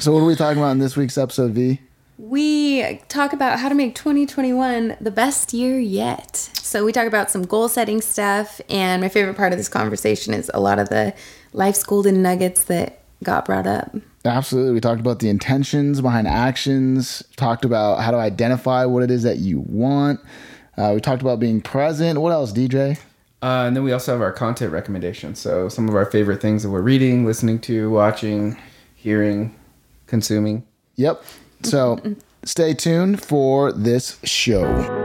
[0.00, 1.80] So, what are we talking about in this week's episode, V?
[2.18, 6.36] We talk about how to make 2021 the best year yet.
[6.36, 8.60] So, we talk about some goal setting stuff.
[8.70, 11.14] And my favorite part of this conversation is a lot of the
[11.52, 13.96] life's golden nuggets that got brought up.
[14.24, 14.74] Absolutely.
[14.74, 19.24] We talked about the intentions behind actions, talked about how to identify what it is
[19.24, 20.20] that you want.
[20.76, 22.20] Uh, we talked about being present.
[22.20, 23.00] What else, DJ?
[23.42, 25.40] Uh, and then we also have our content recommendations.
[25.40, 28.56] So some of our favorite things that we're reading, listening to, watching,
[28.94, 29.56] hearing,
[30.08, 30.66] consuming.
[30.96, 31.22] Yep.
[31.62, 32.00] So
[32.44, 34.97] stay tuned for this show.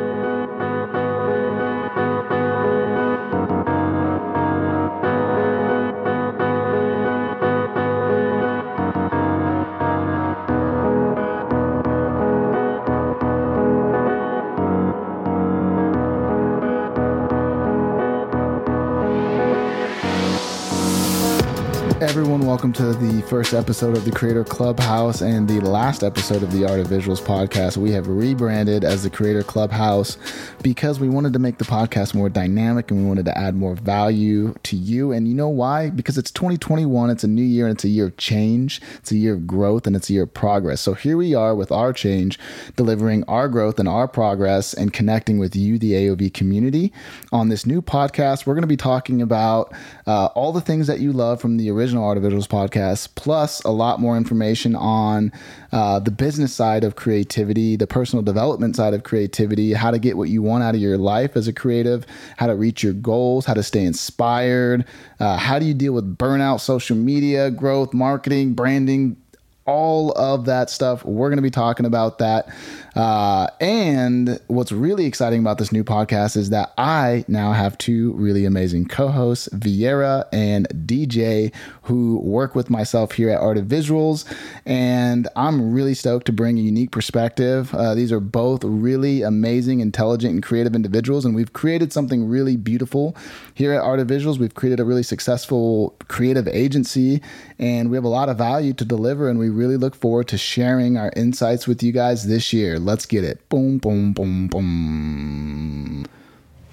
[23.43, 27.21] First episode of the Creator Clubhouse and the last episode of the Art of Visuals
[27.21, 27.75] podcast.
[27.75, 30.17] We have rebranded as the Creator Clubhouse
[30.61, 33.75] because we wanted to make the podcast more dynamic and we wanted to add more
[33.75, 35.11] value to you.
[35.11, 35.89] And you know why?
[35.89, 39.17] Because it's 2021, it's a new year, and it's a year of change, it's a
[39.17, 40.79] year of growth, and it's a year of progress.
[40.79, 42.39] So here we are with our change,
[42.77, 46.93] delivering our growth and our progress and connecting with you, the AOV community.
[47.33, 49.73] On this new podcast, we're going to be talking about
[50.07, 53.32] uh, all the things that you love from the original Art of Visuals podcast, plus
[53.65, 55.31] a lot more information on
[55.71, 60.17] uh, the business side of creativity, the personal development side of creativity, how to get
[60.17, 62.05] what you want out of your life as a creative,
[62.37, 64.85] how to reach your goals, how to stay inspired,
[65.19, 69.17] uh, how do you deal with burnout, social media, growth, marketing, branding,
[69.65, 71.05] all of that stuff.
[71.05, 72.49] We're going to be talking about that.
[72.95, 78.13] Uh, and what's really exciting about this new podcast is that I now have two
[78.13, 83.65] really amazing co hosts, Vieira and DJ, who work with myself here at Art of
[83.65, 84.31] Visuals.
[84.65, 87.73] And I'm really stoked to bring a unique perspective.
[87.73, 91.25] Uh, these are both really amazing, intelligent, and creative individuals.
[91.25, 93.15] And we've created something really beautiful
[93.55, 94.37] here at Art of Visuals.
[94.37, 97.21] We've created a really successful creative agency,
[97.57, 99.29] and we have a lot of value to deliver.
[99.29, 102.79] And we really look forward to sharing our insights with you guys this year.
[102.79, 103.47] Let's get it.
[103.49, 106.05] Boom, boom, boom, boom.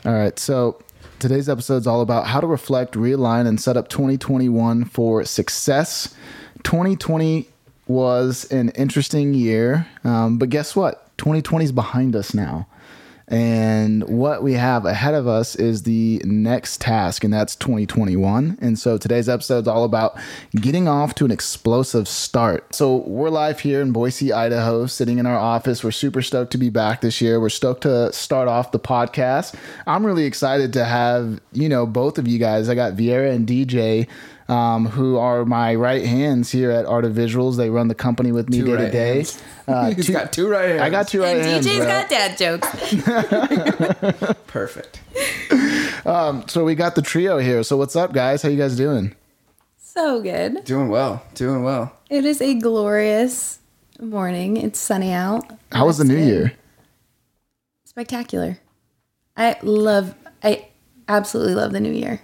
[0.04, 0.38] All right.
[0.38, 0.82] So
[1.19, 6.14] today's episode is all about how to reflect, realign, and set up 2021 for success.
[6.64, 7.48] 2020
[7.86, 11.16] was an interesting year, um, but guess what?
[11.19, 12.66] 2020 is behind us now.
[13.30, 18.58] And what we have ahead of us is the next task, and that's 2021.
[18.60, 20.18] And so today's episode is all about
[20.56, 22.74] getting off to an explosive start.
[22.74, 25.84] So we're live here in Boise, Idaho, sitting in our office.
[25.84, 27.40] We're super stoked to be back this year.
[27.40, 29.54] We're stoked to start off the podcast.
[29.86, 32.69] I'm really excited to have, you know, both of you guys.
[32.69, 34.08] I got Vieira and DJ.
[34.50, 37.56] Um, who are my right hands here at Art of Visuals?
[37.56, 39.15] They run the company with me Two day right to day.
[39.15, 39.43] hands.
[39.69, 40.81] Uh, He's two- got two right hands.
[40.83, 41.66] I got two right and hands.
[41.66, 41.87] DJ's bro.
[41.87, 42.69] got dad jokes.
[44.49, 45.00] perfect.
[46.50, 47.62] So we got the trio here.
[47.62, 48.43] So what's up, guys?
[48.43, 49.15] How you guys doing?
[49.78, 50.65] so good.
[50.65, 51.22] Doing well.
[51.34, 51.93] Doing well.
[52.09, 53.59] It is a glorious
[54.00, 54.56] morning.
[54.56, 55.44] It's sunny out.
[55.72, 56.27] How was the new good.
[56.27, 56.53] year?
[57.84, 58.59] Spectacular.
[59.37, 60.69] I love, I
[61.09, 62.21] absolutely love the new year.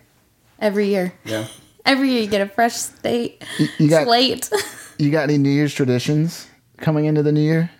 [0.60, 1.12] Every year.
[1.24, 1.46] Yeah.
[1.86, 3.42] Every year you get a fresh state,
[3.78, 4.50] you got- slate.
[4.98, 6.46] You got any New Year's traditions
[6.78, 7.70] coming into the new year?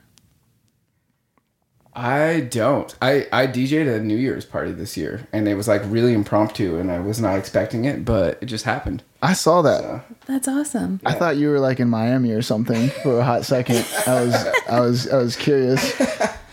[1.95, 2.95] I don't.
[3.01, 6.77] I I DJ'd a New Year's party this year, and it was like really impromptu,
[6.79, 9.03] and I was not expecting it, but it just happened.
[9.23, 10.05] I saw that.
[10.27, 11.01] That's awesome.
[11.07, 13.87] I thought you were like in Miami or something for a hot second.
[14.07, 14.35] I was,
[14.69, 15.99] I was, I was curious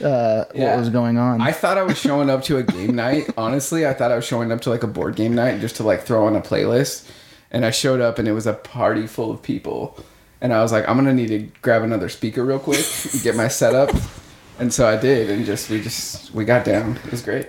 [0.02, 1.42] uh, what was going on.
[1.42, 3.30] I thought I was showing up to a game night.
[3.36, 5.84] Honestly, I thought I was showing up to like a board game night just to
[5.84, 7.06] like throw on a playlist.
[7.54, 9.98] And I showed up and it was a party full of people.
[10.42, 13.36] And I was like, I'm gonna need to grab another speaker real quick, and get
[13.36, 13.96] my setup.
[14.60, 16.98] And so I did, and just we just we got down.
[17.06, 17.48] It was great.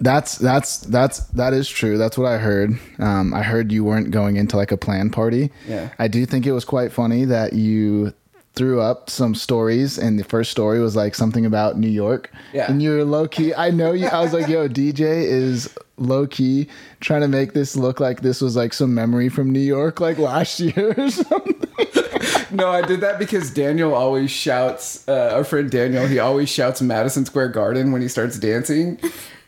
[0.00, 1.98] That's that's that's that is true.
[1.98, 2.78] That's what I heard.
[2.98, 5.50] Um, I heard you weren't going into like a planned party.
[5.66, 5.90] Yeah.
[5.98, 8.12] I do think it was quite funny that you
[8.56, 12.30] threw up some stories, and the first story was like something about New York.
[12.52, 12.70] Yeah.
[12.70, 13.54] And you were low key.
[13.54, 14.06] I know you.
[14.06, 16.66] I was like, yo, DJ is low key
[17.00, 20.18] trying to make this look like this was like some memory from New York, like
[20.18, 21.60] last year or something.
[22.50, 25.06] No, I did that because Daniel always shouts.
[25.08, 28.98] Uh, our friend Daniel, he always shouts Madison Square Garden when he starts dancing,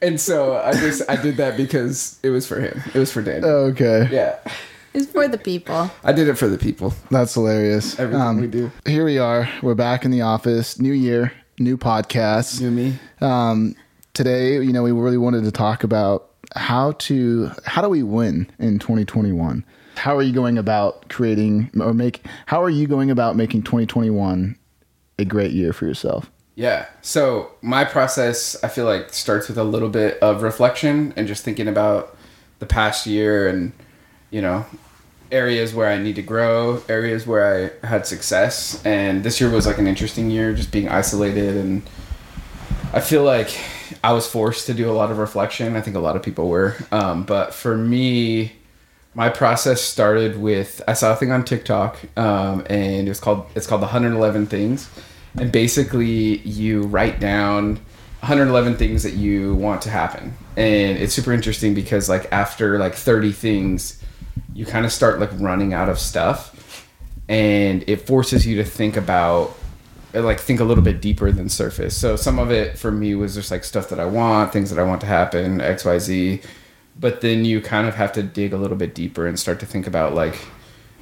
[0.03, 2.83] and so I just I did that because it was for him.
[2.95, 3.49] It was for Daniel.
[3.49, 4.09] Okay.
[4.11, 4.39] Yeah,
[4.97, 5.91] It's for the people.
[6.03, 6.95] I did it for the people.
[7.11, 7.99] That's hilarious.
[8.01, 8.73] Everything Um, we do.
[8.87, 9.47] Here we are.
[9.63, 10.81] We're back in the office.
[10.81, 12.63] New year, new podcast.
[12.63, 12.99] You and me.
[13.21, 13.75] Um,
[14.15, 18.51] today, you know, we really wanted to talk about how to how do we win
[18.59, 19.65] in 2021.
[19.97, 24.57] how are you going about creating or make how are you going about making 2021
[25.19, 26.87] a great year for yourself Yeah.
[27.03, 31.45] So my process, I feel like, starts with a little bit of reflection and just
[31.45, 32.17] thinking about
[32.61, 33.73] the past year and,
[34.31, 34.65] you know,
[35.31, 38.85] areas where I need to grow, areas where I had success.
[38.85, 41.57] And this year was like an interesting year, just being isolated.
[41.57, 41.83] And
[42.93, 43.59] I feel like
[44.03, 45.77] I was forced to do a lot of reflection.
[45.77, 46.77] I think a lot of people were.
[46.93, 48.53] Um, but for me,
[49.17, 53.47] my process started with I saw a thing on TikTok, um, and it was called
[53.55, 54.91] it's called the 111 things,
[55.39, 57.77] and basically you write down
[58.21, 62.95] 111 things that you want to happen, and it's super interesting because like after like
[62.95, 64.03] 30 things,
[64.57, 66.89] you kind of start like running out of stuff,
[67.29, 69.57] and it forces you to think about
[70.15, 71.97] uh, like think a little bit deeper than surface.
[71.97, 74.79] So some of it for me was just like stuff that I want, things that
[74.79, 76.43] I want to happen, X, Y, Z
[76.99, 79.67] but then you kind of have to dig a little bit deeper and start to
[79.67, 80.39] think about like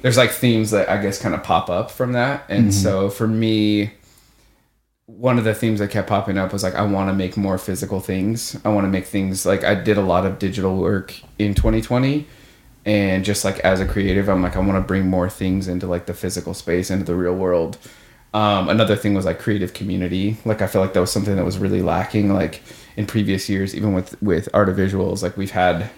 [0.01, 2.45] there's like themes that I guess kind of pop up from that.
[2.49, 2.71] And mm-hmm.
[2.71, 3.93] so for me
[5.07, 7.57] one of the themes that kept popping up was like I want to make more
[7.57, 8.59] physical things.
[8.65, 12.27] I want to make things like I did a lot of digital work in 2020
[12.85, 15.87] and just like as a creative I'm like I want to bring more things into
[15.87, 17.77] like the physical space into the real world.
[18.33, 20.37] Um, another thing was like creative community.
[20.43, 22.33] Like I feel like that was something that was really lacking.
[22.33, 22.61] Like
[22.97, 25.89] in previous years, even with with art of visuals, like we've had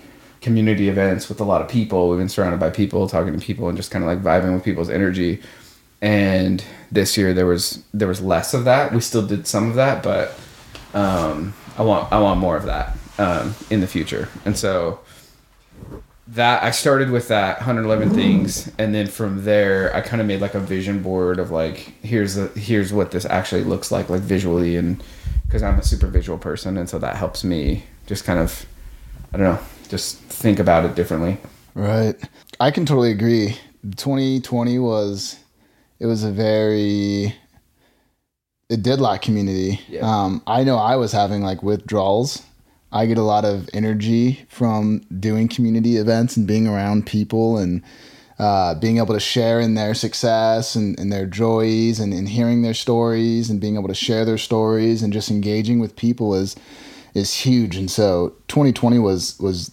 [0.41, 2.09] community events with a lot of people.
[2.09, 4.63] We've been surrounded by people, talking to people, and just kind of like vibing with
[4.63, 5.41] people's energy.
[6.01, 8.93] And this year there was there was less of that.
[8.93, 10.39] We still did some of that, but
[10.93, 14.29] um, I want I want more of that um, in the future.
[14.45, 14.99] And so
[16.29, 20.41] that I started with that 111 things, and then from there I kind of made
[20.41, 24.21] like a vision board of like here's the here's what this actually looks like like
[24.21, 25.03] visually, and
[25.45, 28.65] because I'm a super visual person, and so that helps me just kind of
[29.33, 31.37] I don't know just think about it differently.
[31.73, 32.15] Right.
[32.59, 33.55] I can totally agree.
[33.95, 35.39] 2020 was
[35.99, 37.33] it was a very
[38.69, 39.79] it did lack community.
[39.87, 40.01] Yeah.
[40.01, 42.43] Um, I know I was having like withdrawals.
[42.97, 47.83] I get a lot of energy from doing community events and being around people and
[48.39, 52.63] uh, being able to share in their success and, and their joys and, and hearing
[52.63, 56.55] their stories and being able to share their stories and just engaging with people is
[57.13, 57.75] is huge.
[57.75, 59.71] And so 2020 was was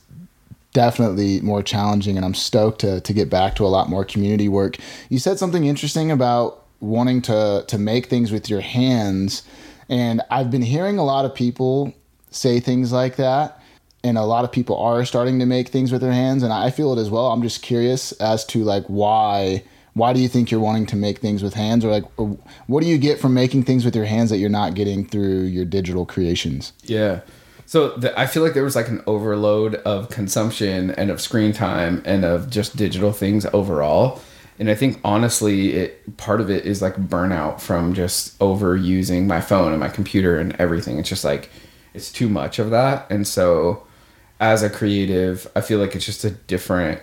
[0.74, 4.50] definitely more challenging and I'm stoked to to get back to a lot more community
[4.50, 4.76] work.
[5.08, 9.44] You said something interesting about wanting to to make things with your hands
[9.88, 11.94] and I've been hearing a lot of people
[12.34, 13.60] say things like that
[14.04, 16.70] and a lot of people are starting to make things with their hands and I
[16.70, 17.28] feel it as well.
[17.28, 19.64] I'm just curious as to like why
[19.94, 22.36] why do you think you're wanting to make things with hands or like or
[22.66, 25.44] what do you get from making things with your hands that you're not getting through
[25.44, 26.72] your digital creations?
[26.82, 27.20] Yeah.
[27.66, 31.52] So the, I feel like there was like an overload of consumption and of screen
[31.52, 34.20] time and of just digital things overall.
[34.58, 39.40] And I think honestly, it part of it is like burnout from just overusing my
[39.40, 40.98] phone and my computer and everything.
[40.98, 41.50] It's just like
[41.94, 43.06] it's too much of that.
[43.10, 43.84] And so
[44.40, 47.00] as a creative, I feel like it's just a different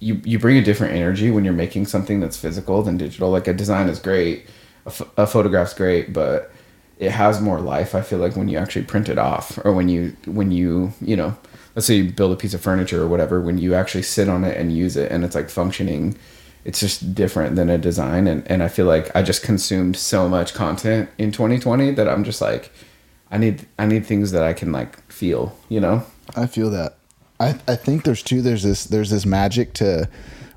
[0.00, 3.30] you you bring a different energy when you're making something that's physical than digital.
[3.30, 4.46] Like a design is great,
[4.86, 6.50] a, photograph's great, but
[6.98, 7.94] it has more life.
[7.94, 11.16] I feel like when you actually print it off, or when you when you you
[11.16, 11.36] know,
[11.76, 14.44] let's say you build a piece of furniture or whatever, when you actually sit on
[14.44, 16.16] it and use it, and it's like functioning.
[16.62, 20.28] It's just different than a design, and and I feel like I just consumed so
[20.28, 22.70] much content in 2020 that I'm just like,
[23.30, 26.04] I need I need things that I can like feel, you know.
[26.36, 26.96] I feel that.
[27.38, 28.42] I, I think there's two.
[28.42, 30.08] There's this there's this magic to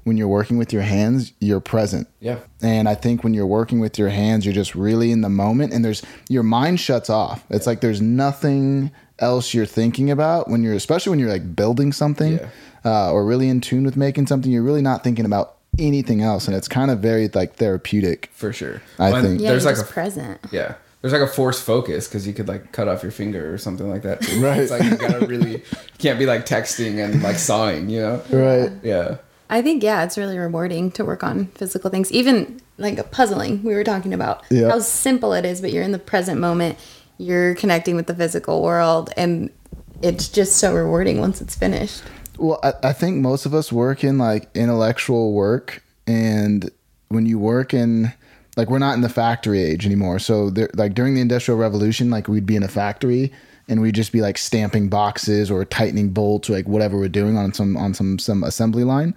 [0.04, 2.10] when you're working with your hands, you're present.
[2.20, 2.40] Yeah.
[2.62, 5.72] And I think when you're working with your hands, you're just really in the moment
[5.72, 7.46] and there's your mind shuts off.
[7.50, 11.94] It's like there's nothing else you're thinking about when you're especially when you're like building
[11.94, 12.50] something Yeah.
[12.84, 16.48] uh, or really in tune with making something, you're really not thinking about anything else
[16.48, 18.30] and it's kind of very like therapeutic.
[18.34, 18.82] For sure.
[19.00, 20.40] I When think- Yeah, there's you're like just a present.
[20.52, 20.76] Yeah.
[21.04, 23.90] There's like a forced focus because you could like cut off your finger or something
[23.90, 24.22] like that.
[24.22, 24.42] Too.
[24.42, 24.60] Right.
[24.62, 25.62] It's like you gotta really you
[26.00, 28.24] can't be like texting and like sawing, you know?
[28.32, 28.72] Right.
[28.84, 29.18] Yeah.
[29.50, 33.62] I think yeah, it's really rewarding to work on physical things, even like a puzzling.
[33.64, 34.70] We were talking about Yeah.
[34.70, 36.78] how simple it is, but you're in the present moment.
[37.18, 39.50] You're connecting with the physical world, and
[40.02, 42.02] it's just so rewarding once it's finished.
[42.38, 46.72] Well, I, I think most of us work in like intellectual work, and
[47.10, 48.14] when you work in
[48.56, 50.20] like we're not in the factory age anymore.
[50.20, 53.32] So there, like during the industrial revolution, like we'd be in a factory
[53.68, 57.38] and we'd just be like stamping boxes or tightening bolts or like whatever we're doing
[57.38, 59.16] on some on some some assembly line.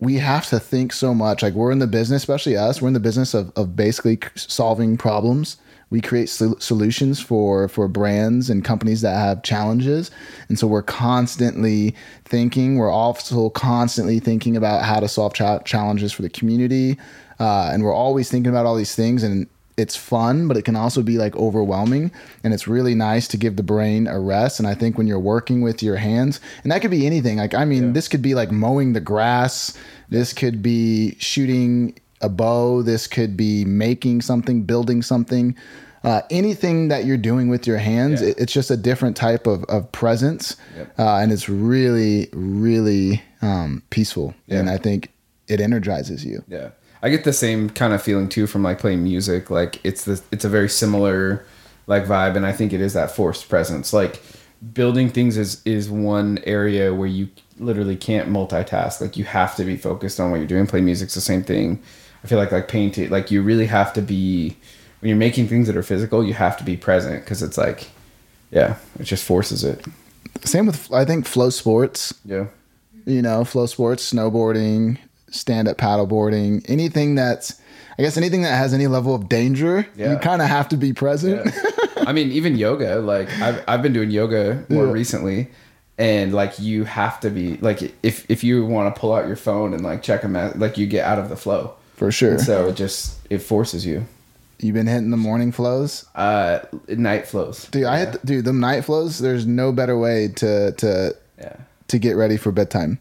[0.00, 1.42] We have to think so much.
[1.42, 2.80] Like we're in the business, especially us.
[2.80, 5.56] We're in the business of of basically solving problems
[5.90, 10.10] we create sol- solutions for for brands and companies that have challenges,
[10.48, 12.78] and so we're constantly thinking.
[12.78, 16.96] We're also constantly thinking about how to solve cha- challenges for the community,
[17.40, 19.48] uh, and we're always thinking about all these things and
[19.80, 22.12] it's fun, but it can also be like overwhelming.
[22.44, 24.60] And it's really nice to give the brain a rest.
[24.60, 27.38] And I think when you're working with your hands, and that could be anything.
[27.38, 27.92] Like, I mean, yeah.
[27.92, 29.76] this could be like mowing the grass,
[30.08, 35.56] this could be shooting a bow, this could be making something, building something.
[36.02, 38.28] Uh, anything that you're doing with your hands, yeah.
[38.28, 40.56] it, it's just a different type of, of presence.
[40.76, 40.98] Yep.
[40.98, 44.34] Uh, and it's really, really um, peaceful.
[44.46, 44.60] Yeah.
[44.60, 45.10] And I think
[45.46, 46.42] it energizes you.
[46.48, 46.70] Yeah.
[47.02, 49.50] I get the same kind of feeling too from like playing music.
[49.50, 51.44] Like it's the it's a very similar
[51.86, 53.92] like vibe, and I think it is that forced presence.
[53.92, 54.22] Like
[54.74, 57.28] building things is is one area where you
[57.58, 59.00] literally can't multitask.
[59.00, 60.66] Like you have to be focused on what you're doing.
[60.66, 61.82] Play music's the same thing.
[62.22, 64.56] I feel like like painting, like you really have to be
[65.00, 66.22] when you're making things that are physical.
[66.22, 67.88] You have to be present because it's like,
[68.50, 69.86] yeah, it just forces it.
[70.44, 72.14] Same with I think flow sports.
[72.24, 72.46] Yeah.
[73.06, 74.98] You know, flow sports, snowboarding,
[75.30, 77.60] stand up paddleboarding, anything that's
[77.98, 80.12] I guess anything that has any level of danger, yeah.
[80.12, 81.44] you kind of have to be present.
[81.44, 82.04] Yeah.
[82.06, 84.92] I mean, even yoga, like I've, I've been doing yoga more yeah.
[84.92, 85.50] recently
[85.98, 89.36] and like you have to be like if if you want to pull out your
[89.36, 91.74] phone and like check a mess, like you get out of the flow.
[91.94, 92.32] For sure.
[92.32, 94.06] And so it just it forces you.
[94.58, 96.06] You've been hitting the morning flows?
[96.14, 97.66] Uh night flows.
[97.66, 101.56] Dude, I hit the, dude, the night flows, there's no better way to to yeah.
[101.88, 102.98] to get ready for bedtime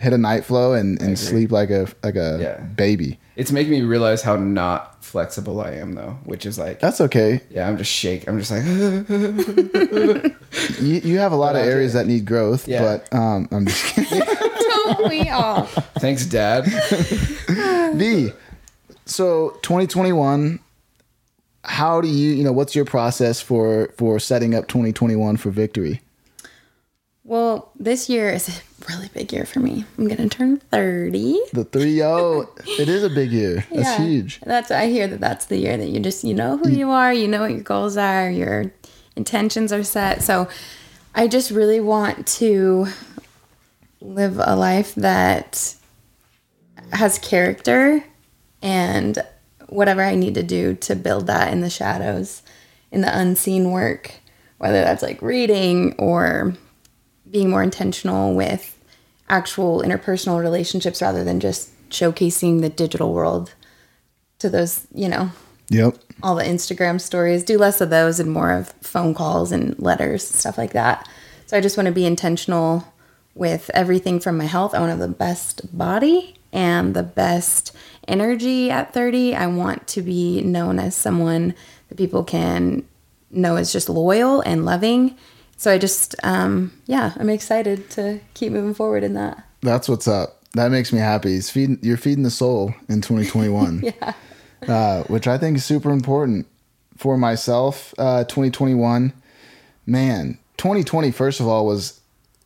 [0.00, 2.60] hit a night flow and, and sleep like a like a yeah.
[2.60, 3.18] baby.
[3.36, 7.42] It's making me realize how not flexible I am though, which is like That's okay.
[7.50, 8.26] Yeah, I'm just shake.
[8.26, 8.64] I'm just like
[10.80, 12.80] you, you have a lot but of areas that need growth, yeah.
[12.82, 14.20] but um I'm just kidding.
[14.86, 15.64] Don't we all?
[15.98, 16.64] Thanks, Dad.
[17.94, 18.32] V.
[19.04, 20.60] So 2021
[21.62, 26.00] how do you you know what's your process for for setting up 2021 for victory
[27.30, 29.84] well, this year is a really big year for me.
[29.98, 31.38] I'm gonna turn 30.
[31.52, 32.48] The 3 0.
[32.78, 33.64] it is a big year.
[33.70, 34.40] That's yeah, huge.
[34.40, 37.12] That's I hear that that's the year that you just you know who you are,
[37.12, 38.72] you know what your goals are, your
[39.16, 40.22] intentions are set.
[40.22, 40.48] So
[41.14, 42.86] I just really want to
[44.00, 45.74] live a life that
[46.92, 48.04] has character
[48.62, 49.18] and
[49.68, 52.42] whatever I need to do to build that in the shadows,
[52.90, 54.12] in the unseen work,
[54.58, 56.54] whether that's like reading or
[57.30, 58.76] being more intentional with
[59.28, 63.54] actual interpersonal relationships rather than just showcasing the digital world
[64.38, 65.30] to those, you know.
[65.68, 65.98] Yep.
[66.22, 67.44] All the Instagram stories.
[67.44, 71.08] Do less of those and more of phone calls and letters, stuff like that.
[71.46, 72.92] So I just want to be intentional
[73.34, 74.74] with everything from my health.
[74.74, 77.74] I want to have the best body and the best
[78.08, 79.34] energy at 30.
[79.34, 81.54] I want to be known as someone
[81.88, 82.84] that people can
[83.30, 85.16] know as just loyal and loving
[85.60, 89.44] so I just, um, yeah, I'm excited to keep moving forward in that.
[89.60, 90.42] That's what's up.
[90.54, 91.36] That makes me happy.
[91.36, 93.82] It's feeding, you're feeding the soul in 2021.
[93.82, 94.14] yeah.
[94.66, 96.46] Uh, which I think is super important
[96.96, 97.92] for myself.
[97.98, 99.12] Uh, 2021,
[99.84, 102.00] man, 2020, first of all, was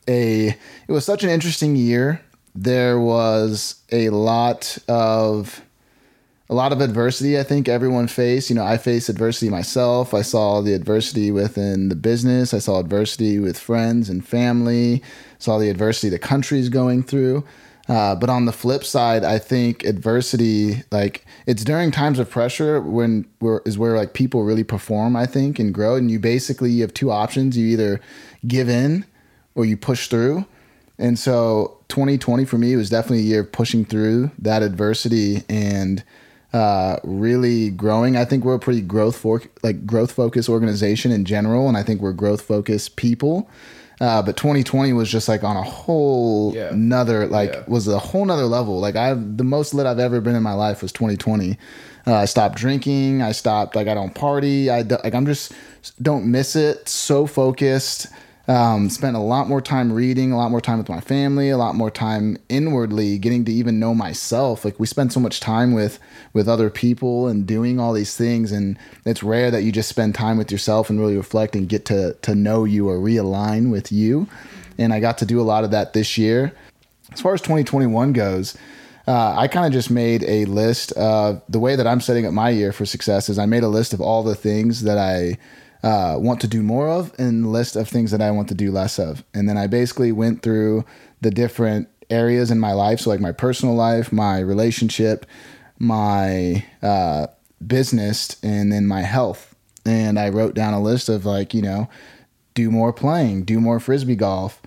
[0.09, 2.21] a, it was such an interesting year.
[2.57, 5.63] There was a lot of,
[6.51, 8.51] a lot of adversity I think everyone faced.
[8.51, 10.13] You know, I faced adversity myself.
[10.13, 12.53] I saw the adversity within the business.
[12.53, 15.03] I saw adversity with friends and family.
[15.39, 17.45] Saw the adversity the country's going through.
[17.87, 22.81] Uh, but on the flip side, I think adversity, like it's during times of pressure
[22.81, 25.97] when where is where like people really perform, I think, and grow.
[25.97, 28.01] And you basically you have two options: you either
[28.47, 29.05] give in
[29.55, 30.47] or you push through.
[30.99, 36.03] And so 2020 for me was definitely a year of pushing through that adversity and
[36.55, 38.17] uh, really growing.
[38.17, 41.83] I think we're a pretty growth for like growth focused organization in general, and I
[41.83, 43.51] think we're growth focused people.
[44.01, 46.69] Uh, but 2020 was just like on a whole yeah.
[46.69, 47.65] another like yeah.
[47.67, 48.79] was a whole nother level.
[48.79, 51.59] Like I the most lit I've ever been in my life was 2020.
[52.07, 53.23] Uh, I stopped drinking.
[53.23, 54.71] I stopped like I don't party.
[54.71, 55.53] I like I'm just
[56.01, 56.89] don't miss it.
[56.89, 58.07] So focused.
[58.47, 61.57] Um, spent a lot more time reading, a lot more time with my family, a
[61.57, 64.67] lot more time inwardly getting to even know myself.
[64.67, 65.99] Like we spend so much time with
[66.35, 70.15] with other people and doing all these things, and it's rare that you just spend
[70.15, 73.91] time with yourself and really reflect and get to to know you or realign with
[73.91, 74.29] you.
[74.77, 76.53] And I got to do a lot of that this year.
[77.13, 78.59] As far as 2021 goes,
[79.07, 80.93] uh, I kind of just made a list.
[80.93, 83.69] Of, the way that I'm setting up my year for success is I made a
[83.69, 85.39] list of all the things that I
[85.85, 88.73] uh, want to do more of and list of things that I want to do
[88.73, 89.23] less of.
[89.35, 90.87] And then I basically went through
[91.21, 93.01] the different areas in my life.
[93.01, 95.27] So, like my personal life, my relationship,
[95.79, 97.27] my uh,
[97.65, 99.55] business, and then my health.
[99.87, 101.91] and I wrote down a list of like, you know,
[102.55, 104.63] do more playing, do more frisbee golf,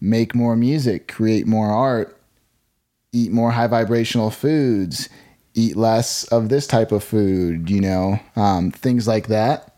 [0.00, 2.18] make more music, create more art,
[3.12, 5.10] eat more high vibrational foods,
[5.52, 9.71] eat less of this type of food, you know, um, things like that.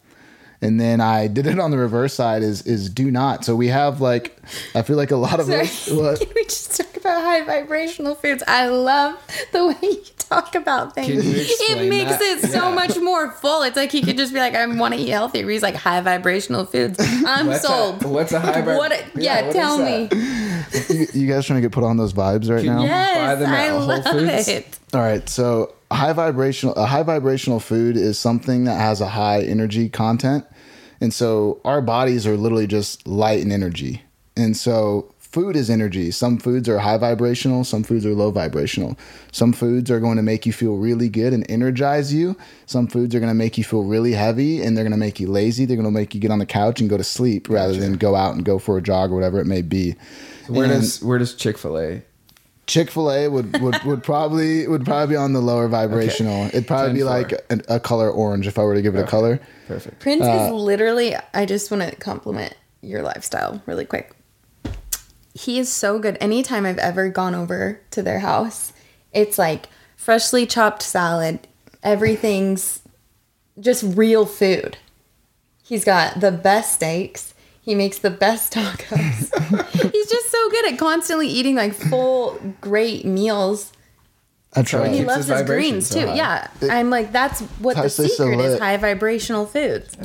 [0.65, 3.45] And then I did it on the reverse side is is do not.
[3.45, 4.37] So we have like
[4.75, 5.61] I feel like a lot of Sorry.
[5.63, 8.43] us what Can we just talk about high vibrational foods?
[8.49, 9.15] I love
[9.53, 11.09] the way you talk about things.
[11.23, 12.23] Can you It makes that?
[12.45, 12.75] it so Yeah.
[12.75, 13.63] much more full.
[13.63, 15.43] It's like he could just be like, I want to eat healthy.
[15.43, 16.99] He's like high vibrational foods.
[17.27, 18.03] I'm What's sold.
[18.03, 18.91] A, what's a high vib- What?
[19.17, 20.09] Yeah, what is tell me.
[20.89, 22.83] you, you guys trying to get put on those vibes right Can now?
[22.85, 24.49] Yes, Buy them at I Whole love Foods?
[24.49, 24.79] it.
[24.95, 29.43] All right, so high vibrational a high vibrational food is something that has a high
[29.43, 30.45] energy content.
[31.05, 34.01] And so our bodies are literally just light and energy.
[34.39, 36.11] And so food is energy.
[36.11, 38.97] Some foods are high vibrational, some foods are low vibrational.
[39.31, 42.37] Some foods are going to make you feel really good and energize you.
[42.65, 45.21] Some foods are going to make you feel really heavy and they're going to make
[45.21, 45.67] you lazy.
[45.67, 47.99] They're going to make you get on the couch and go to sleep rather than
[47.99, 49.95] go out and go for a jog or whatever it may be.
[50.49, 52.03] Where And- does where does Chick Fil A?
[52.67, 56.47] Chick Fil A would, would would probably would probably be on the lower vibrational.
[56.47, 57.11] It'd probably Ten be four.
[57.11, 57.33] like
[57.69, 59.39] a, a color orange if I were to give it a color.
[59.69, 60.01] Perfect.
[60.01, 64.13] Prince Uh, is literally, I just want to compliment your lifestyle really quick.
[65.35, 66.17] He is so good.
[66.21, 68.73] Anytime I've ever gone over to their house,
[69.13, 71.47] it's like freshly chopped salad.
[71.83, 72.81] Everything's
[73.61, 74.79] just real food.
[75.63, 77.34] He's got the best steaks.
[77.65, 79.91] He makes the best tacos.
[79.93, 83.73] He's just so good at constantly eating like full, great meals.
[84.55, 84.89] I try.
[84.89, 86.07] He loves his his greens so too.
[86.09, 86.15] high.
[86.15, 86.49] Yeah.
[86.71, 89.97] I'm like, that's what the to so secret is high vibrational foods.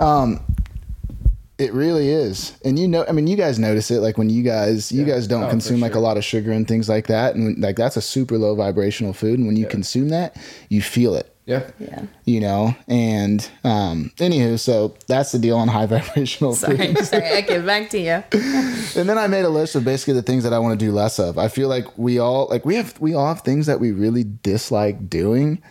[0.00, 0.40] Um,
[1.58, 4.00] It really is, and you know, I mean, you guys notice it.
[4.00, 6.50] Like when you guys, you guys don't Oh, for consume like a lot of sugar
[6.50, 9.38] and things like that, and like that's a super low vibrational food.
[9.38, 10.34] And when you consume that,
[10.70, 11.31] you feel it.
[11.44, 11.70] Yeah.
[11.78, 12.04] Yeah.
[12.24, 16.54] You know, and um, anywho, so that's the deal on high vibrational.
[16.54, 17.28] Sorry, sorry.
[17.28, 18.22] I get back to you.
[18.94, 20.92] And then I made a list of basically the things that I want to do
[20.92, 21.38] less of.
[21.38, 24.24] I feel like we all like we have we all have things that we really
[24.42, 25.62] dislike doing,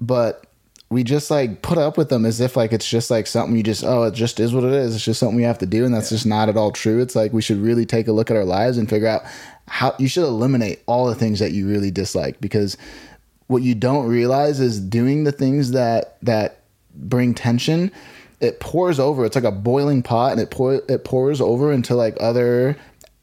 [0.00, 0.46] but
[0.88, 3.62] we just like put up with them as if like it's just like something you
[3.62, 4.94] just oh it just is what it is.
[4.94, 7.02] It's just something we have to do, and that's just not at all true.
[7.02, 9.22] It's like we should really take a look at our lives and figure out
[9.68, 12.78] how you should eliminate all the things that you really dislike because
[13.46, 16.60] what you don't realize is doing the things that that
[16.94, 17.92] bring tension
[18.40, 19.24] it pours over.
[19.24, 22.76] It's like a boiling pot and it pour it pours over into like other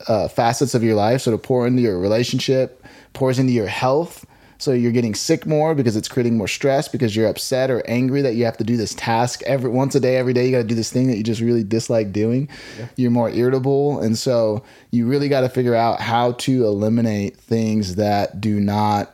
[0.08, 1.22] uh, facets of your life.
[1.22, 2.84] So to pour into your relationship
[3.14, 4.26] pours into your health.
[4.58, 8.22] So you're getting sick more because it's creating more stress because you're upset or angry
[8.22, 10.60] that you have to do this task every once a day every day you got
[10.60, 12.48] to do this thing that you just really dislike doing.
[12.96, 14.00] You're more irritable.
[14.00, 19.13] And so you really got to figure out how to eliminate things that do not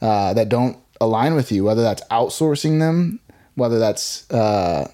[0.00, 3.20] uh, that don't align with you, whether that's outsourcing them,
[3.54, 4.90] whether that's uh,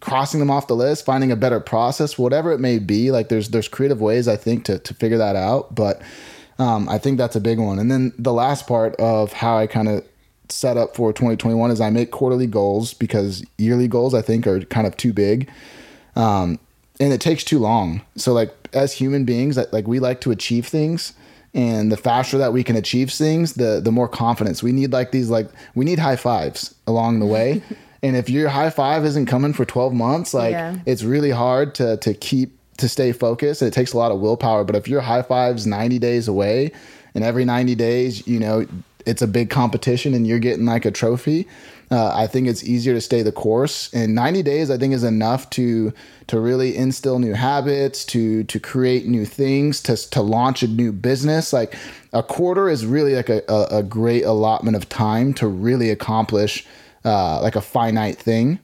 [0.00, 3.10] crossing them off the list, finding a better process, whatever it may be.
[3.10, 6.02] Like there's there's creative ways I think to to figure that out, but
[6.58, 7.78] um, I think that's a big one.
[7.78, 10.04] And then the last part of how I kind of
[10.48, 14.60] set up for 2021 is I make quarterly goals because yearly goals I think are
[14.60, 15.50] kind of too big
[16.16, 16.58] um,
[16.98, 18.00] and it takes too long.
[18.16, 21.12] So like as human beings, like we like to achieve things,
[21.56, 24.92] and the faster that we can achieve things, the the more confidence we need.
[24.92, 27.62] Like these, like we need high fives along the way.
[28.02, 30.76] and if your high five isn't coming for twelve months, like Yeah.
[30.86, 33.62] it's really hard to to keep to stay focused.
[33.62, 34.62] It takes a lot of willpower.
[34.62, 36.72] But if your high fives ninety days away,
[37.14, 38.66] and every ninety days, you know.
[39.08, 41.46] It's a big competition, and you're getting like a trophy.
[41.90, 43.92] Uh, I think it's easier to stay the course.
[43.94, 45.92] And 90 days, I think, is enough to
[46.26, 50.92] to really instill new habits, to to create new things, to to launch a new
[50.92, 51.52] business.
[51.52, 51.76] Like
[52.12, 56.66] a quarter is really like a, a, a great allotment of time to really accomplish
[57.04, 58.58] uh, like a finite thing.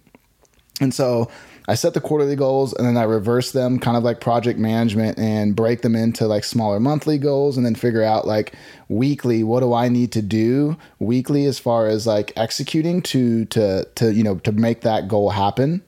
[0.81, 1.31] And so
[1.73, 5.19] I set the quarterly goals and then I reverse them kind of like project management
[5.19, 8.53] and break them into like smaller monthly goals and then figure out like
[8.91, 13.87] weekly what do I need to do weekly as far as like executing to to
[13.95, 15.81] to you know to make that goal happen.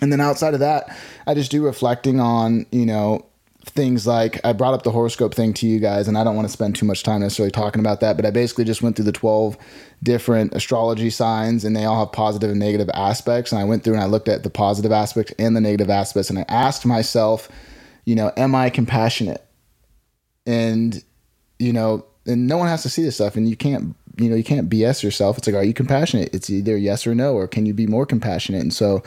[0.00, 0.92] And then outside of that,
[1.24, 3.24] I just do reflecting on, you know,
[3.64, 6.48] things like I brought up the horoscope thing to you guys, and I don't want
[6.48, 9.04] to spend too much time necessarily talking about that, but I basically just went through
[9.04, 9.56] the 12
[10.02, 13.52] different astrology signs, and they all have positive and negative aspects.
[13.52, 16.30] And I went through and I looked at the positive aspects and the negative aspects,
[16.30, 17.48] and I asked myself,
[18.04, 19.44] you know, am I compassionate?
[20.46, 21.02] And,
[21.58, 24.36] you know, and no one has to see this stuff, and you can't you know
[24.36, 27.46] you can't bs yourself it's like are you compassionate it's either yes or no or
[27.46, 29.02] can you be more compassionate and so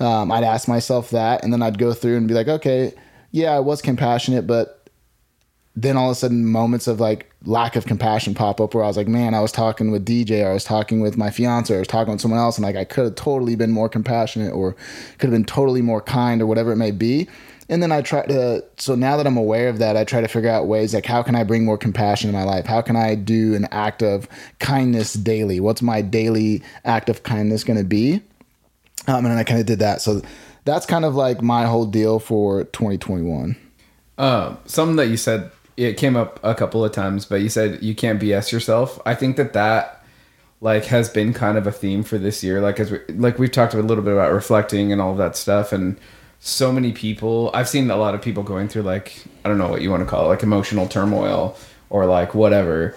[0.00, 2.92] um, i'd ask myself that and then i'd go through and be like okay
[3.34, 4.84] yeah i was compassionate but
[5.76, 8.86] then all of a sudden moments of like lack of compassion pop up where I
[8.86, 11.72] was like, man, I was talking with DJ or I was talking with my fiance
[11.72, 13.88] or I was talking with someone else and like I could have totally been more
[13.88, 14.76] compassionate or
[15.18, 17.28] could have been totally more kind or whatever it may be.
[17.68, 20.28] And then I try to so now that I'm aware of that, I try to
[20.28, 22.66] figure out ways like how can I bring more compassion in my life?
[22.66, 24.28] How can I do an act of
[24.60, 25.58] kindness daily?
[25.58, 28.22] What's my daily act of kindness going to be?
[29.08, 30.00] Um, and I kind of did that.
[30.02, 30.22] So
[30.64, 33.56] that's kind of like my whole deal for 2021.
[34.16, 37.82] Um, something that you said it came up a couple of times, but you said
[37.82, 39.00] you can't BS yourself.
[39.04, 40.04] I think that that
[40.60, 42.60] like has been kind of a theme for this year.
[42.60, 45.36] Like as we, like we've talked a little bit about reflecting and all of that
[45.36, 45.98] stuff, and
[46.40, 47.50] so many people.
[47.54, 50.02] I've seen a lot of people going through like I don't know what you want
[50.02, 51.56] to call it, like emotional turmoil
[51.90, 52.94] or like whatever.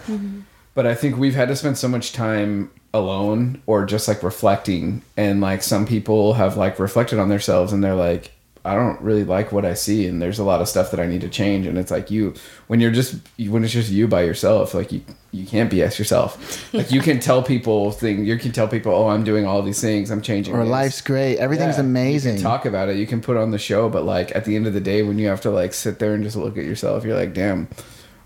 [0.76, 5.02] But I think we've had to spend so much time alone or just like reflecting,
[5.16, 8.32] and like some people have like reflected on themselves and they're like,
[8.68, 11.08] I don't really like what I see, and there's a lot of stuff that I
[11.08, 11.66] need to change.
[11.68, 12.34] And it's like you,
[12.68, 16.66] when you're just when it's just you by yourself, like you you can't BS yourself.
[16.74, 19.80] Like you can tell people thing, you can tell people, oh, I'm doing all these
[19.80, 20.54] things, I'm changing.
[20.54, 21.38] Or this." life's great.
[21.38, 22.42] Everything's Yeah, amazing.
[22.42, 24.74] Talk about it, you can put on the show, but like at the end of
[24.74, 27.16] the day, when you have to like sit there and just look at yourself, you're
[27.16, 27.70] like, damn.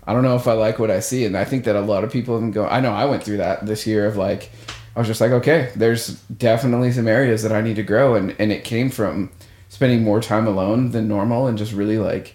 [0.06, 2.04] I don't know if I like what I see, and I think that a lot
[2.04, 2.66] of people have go.
[2.66, 4.50] I know I went through that this year of like,
[4.96, 8.34] I was just like, okay, there's definitely some areas that I need to grow, and
[8.38, 9.30] and it came from
[9.68, 12.34] spending more time alone than normal, and just really like,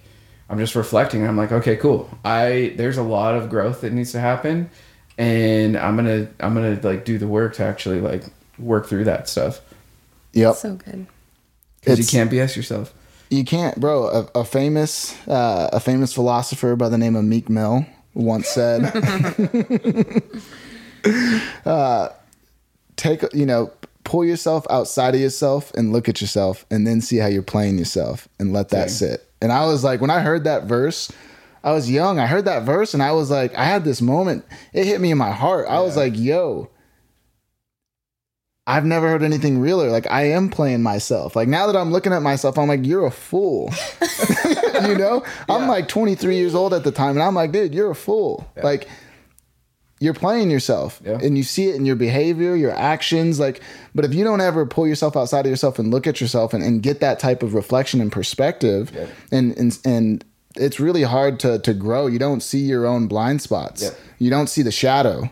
[0.49, 1.27] I'm just reflecting.
[1.27, 2.09] I'm like, okay, cool.
[2.23, 4.69] I there's a lot of growth that needs to happen,
[5.17, 8.23] and I'm gonna I'm gonna like do the work to actually like
[8.57, 9.61] work through that stuff
[10.37, 10.55] yep.
[10.55, 11.07] So good.
[11.79, 12.93] because you can't BS yourself.
[13.29, 14.07] You can't, bro.
[14.07, 18.85] A, a famous, uh, a famous philosopher by the name of Meek Mill once said,
[21.65, 22.09] uh,
[22.95, 23.71] "Take you know,
[24.03, 27.77] pull yourself outside of yourself and look at yourself, and then see how you're playing
[27.77, 28.89] yourself, and let that Dang.
[28.89, 31.11] sit." And I was like, when I heard that verse,
[31.63, 32.19] I was young.
[32.19, 34.45] I heard that verse, and I was like, I had this moment.
[34.73, 35.67] It hit me in my heart.
[35.69, 36.69] I was like, yo.
[38.69, 39.89] I've never heard anything realer.
[39.89, 41.35] Like I am playing myself.
[41.37, 43.71] Like now that I'm looking at myself, I'm like, you're a fool.
[44.85, 45.23] you know?
[45.47, 48.45] I'm like 23 years old at the time, and I'm like, dude, you're a fool.
[48.61, 48.87] Like
[49.99, 51.01] you're playing yourself.
[51.03, 51.17] Yeah.
[51.23, 53.39] And you see it in your behavior, your actions.
[53.39, 53.61] Like,
[53.95, 56.63] but if you don't ever pull yourself outside of yourself and look at yourself and,
[56.63, 59.07] and get that type of reflection and perspective, Yeah.
[59.31, 60.25] and and and
[60.57, 62.05] it's really hard to to grow.
[62.07, 63.81] You don't see your own blind spots.
[63.81, 63.89] Yeah.
[64.19, 65.29] You don't see the shadow,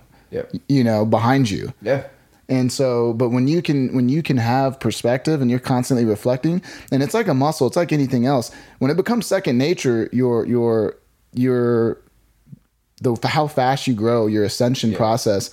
[0.69, 1.73] you know, behind you.
[1.81, 2.05] Yeah.
[2.47, 6.61] And so, but when you can when you can have perspective and you're constantly reflecting,
[6.91, 8.51] and it's like a muscle, it's like anything else.
[8.79, 10.97] When it becomes second nature, your your
[11.33, 12.01] your
[13.01, 15.49] the how fast you grow, your ascension process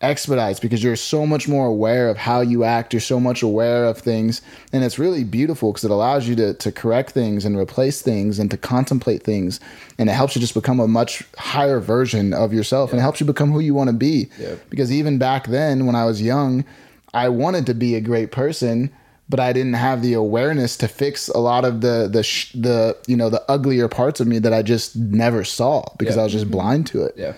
[0.00, 2.92] expedites because you're so much more aware of how you act.
[2.92, 6.54] You're so much aware of things, and it's really beautiful because it allows you to
[6.54, 9.60] to correct things and replace things and to contemplate things,
[9.98, 13.20] and it helps you just become a much higher version of yourself, and it helps
[13.20, 14.28] you become who you want to be.
[14.38, 14.54] Yeah.
[14.70, 16.64] Because even back then, when I was young,
[17.12, 18.90] I wanted to be a great person.
[19.30, 22.96] But I didn't have the awareness to fix a lot of the the sh- the
[23.06, 26.22] you know the uglier parts of me that I just never saw because Yeah.
[26.22, 26.52] I was just mm-hmm.
[26.52, 27.14] blind to it.
[27.14, 27.34] Yeah.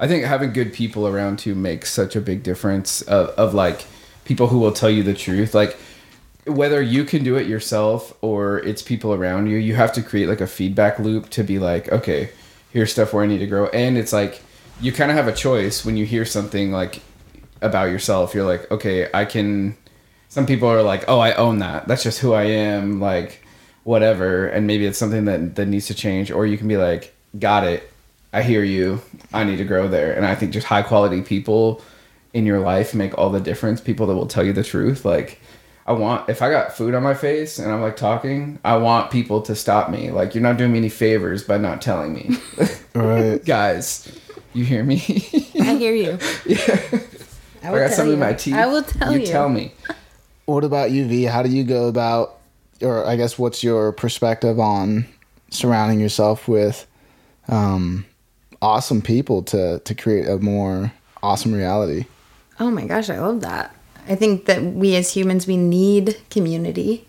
[0.00, 3.84] I think having good people around you makes such a big difference of, of like
[4.24, 5.54] people who will tell you the truth.
[5.54, 5.76] Like
[6.46, 10.28] whether you can do it yourself or it's people around you, you have to create
[10.28, 12.30] like a feedback loop to be like, okay,
[12.70, 13.66] here's stuff where I need to grow.
[13.68, 14.40] And it's like
[14.80, 17.02] you kind of have a choice when you hear something like
[17.60, 18.34] about yourself.
[18.34, 19.76] You're like, okay, I can.
[20.28, 21.88] Some people are like, oh, I own that.
[21.88, 23.00] That's just who I am.
[23.00, 23.44] Like
[23.84, 24.46] whatever.
[24.46, 26.30] And maybe it's something that that needs to change.
[26.30, 27.90] Or you can be like, got it.
[28.32, 29.00] I hear you.
[29.32, 30.12] I need to grow there.
[30.12, 31.82] And I think just high quality people
[32.34, 33.80] in your life make all the difference.
[33.80, 35.04] People that will tell you the truth.
[35.04, 35.40] Like,
[35.86, 39.10] I want, if I got food on my face and I'm like talking, I want
[39.10, 40.10] people to stop me.
[40.10, 42.36] Like, you're not doing me any favors by not telling me.
[42.94, 43.44] Right.
[43.44, 44.10] Guys,
[44.54, 44.96] you hear me?
[45.60, 46.18] I hear you.
[46.18, 47.06] I,
[47.62, 48.24] I will got tell something in you.
[48.24, 48.54] my teeth.
[48.54, 49.20] I will tell you.
[49.20, 49.72] You tell me.
[50.46, 51.24] What about you, V?
[51.24, 52.38] How do you go about,
[52.82, 55.06] or I guess, what's your perspective on
[55.50, 56.86] surrounding yourself with
[57.48, 58.04] um,
[58.60, 60.92] awesome people to to create a more
[61.22, 62.06] awesome reality?
[62.60, 63.74] Oh my gosh, I love that.
[64.08, 67.06] I think that we as humans, we need community.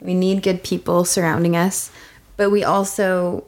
[0.00, 1.90] We need good people surrounding us,
[2.36, 3.44] but we also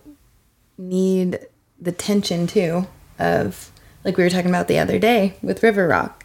[0.76, 1.38] need
[1.80, 2.86] the tension too
[3.18, 3.70] of
[4.04, 6.24] like we were talking about the other day with River Rock.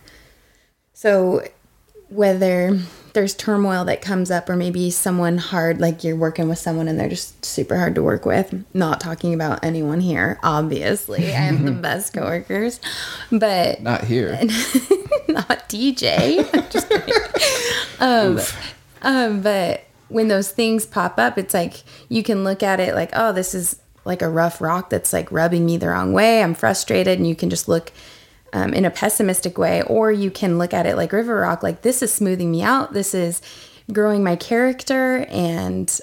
[0.93, 1.45] So
[2.09, 2.79] whether
[3.13, 6.99] there's turmoil that comes up or maybe someone hard like you're working with someone and
[6.99, 11.63] they're just super hard to work with not talking about anyone here obviously i have
[11.63, 12.79] the best coworkers
[13.31, 14.31] but Not here.
[15.27, 16.43] not DJ.
[16.69, 16.91] Just
[18.01, 18.39] um,
[19.01, 23.09] um, but when those things pop up, it's like you can look at it like,
[23.13, 26.43] oh, this is like a rough rock that's like rubbing me the wrong way.
[26.43, 27.91] I'm frustrated, and you can just look
[28.53, 31.81] um, in a pessimistic way, or you can look at it like river rock, like
[31.81, 32.93] this is smoothing me out.
[32.93, 33.41] This is
[33.91, 35.99] growing my character, and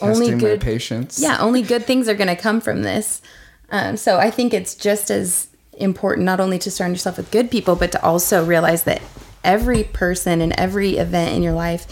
[0.00, 1.20] only good patience.
[1.20, 3.22] yeah, only good things are going to come from this.
[3.70, 7.50] Um, so I think it's just as important not only to surround yourself with good
[7.50, 9.00] people, but to also realize that
[9.44, 11.86] every person and every event in your life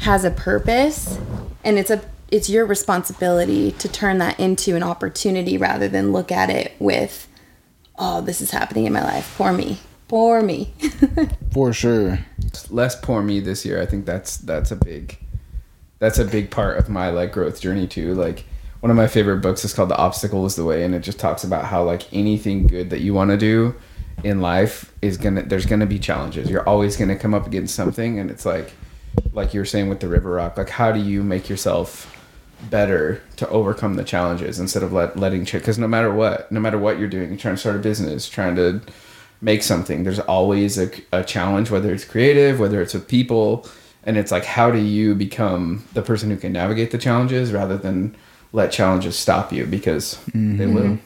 [0.00, 1.18] has a purpose,
[1.64, 6.30] and it's a it's your responsibility to turn that into an opportunity rather than look
[6.30, 7.27] at it with,
[7.98, 9.34] oh, this is happening in my life.
[9.36, 9.78] Poor me.
[10.08, 10.72] Poor me.
[11.52, 12.20] For sure.
[12.70, 13.80] less poor me this year.
[13.80, 15.18] I think that's that's a big
[15.98, 18.14] that's a big part of my like growth journey too.
[18.14, 18.44] Like
[18.80, 21.18] one of my favorite books is called The Obstacle is the Way and it just
[21.18, 23.74] talks about how like anything good that you want to do
[24.24, 26.48] in life is gonna there's gonna be challenges.
[26.48, 28.72] You're always gonna come up against something and it's like
[29.32, 32.14] like you were saying with the river rock, like how do you make yourself
[32.70, 36.78] better to overcome the challenges instead of let, letting because no matter what no matter
[36.78, 38.80] what you're doing you're trying to start a business trying to
[39.40, 43.66] make something there's always a, a challenge whether it's creative whether it's with people
[44.02, 47.76] and it's like how do you become the person who can navigate the challenges rather
[47.78, 48.14] than
[48.52, 50.98] let challenges stop you because they will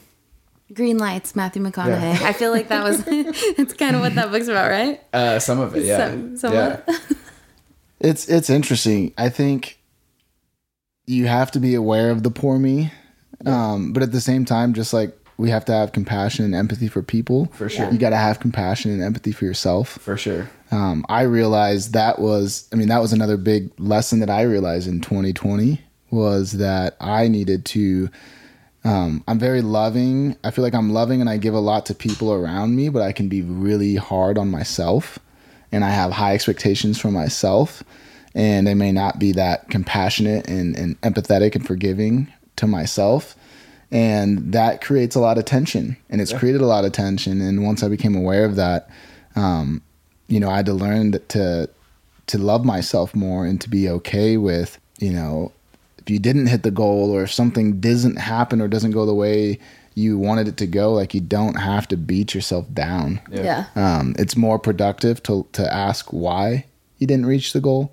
[0.73, 2.23] Green lights, Matthew McConaughey.
[2.23, 5.03] I feel like that was it's kind of what that book's about, right?
[5.13, 6.85] uh, some of it yeah Some- somewhat.
[6.89, 6.99] yeah
[8.01, 9.13] It's it's interesting.
[9.17, 9.79] I think
[11.07, 12.93] you have to be aware of the poor me,
[13.45, 16.89] um, but at the same time, just like we have to have compassion and empathy
[16.89, 17.47] for people.
[17.55, 17.91] For sure.
[17.91, 19.89] you got to have compassion and empathy for yourself.
[19.89, 24.31] for sure Um, I realized that was, I mean, that was another big lesson that
[24.31, 28.09] I realized in 2020 was that I needed to.
[28.85, 30.37] Um, I'm very loving.
[30.45, 33.03] I feel like I'm loving and I give a lot to people around me, but
[33.03, 35.19] I can be really hard on myself
[35.71, 37.83] and I have high expectations for myself.
[38.35, 43.37] And I may not be that compassionate and, and empathetic and forgiving to myself.
[43.91, 47.43] And that creates a lot of tension and it's created a lot of tension.
[47.43, 48.89] And once I became aware of that,
[49.37, 49.83] um,
[50.29, 51.69] you know, I had to learn that to
[52.29, 55.53] to love myself more and to be okay with, you know,
[55.99, 59.15] if you didn't hit the goal or if something doesn't happen or doesn't go the
[59.15, 59.59] way
[59.95, 63.21] you wanted it to go, like you don't have to beat yourself down.
[63.31, 63.67] Yeah.
[63.77, 66.65] Um, it's more productive to to ask why
[66.99, 67.93] you didn't reach the goal,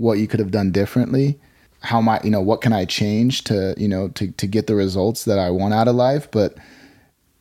[0.00, 1.38] what you could have done differently,
[1.80, 4.74] how might you know what can I change to you know to to get the
[4.74, 6.56] results that I want out of life, but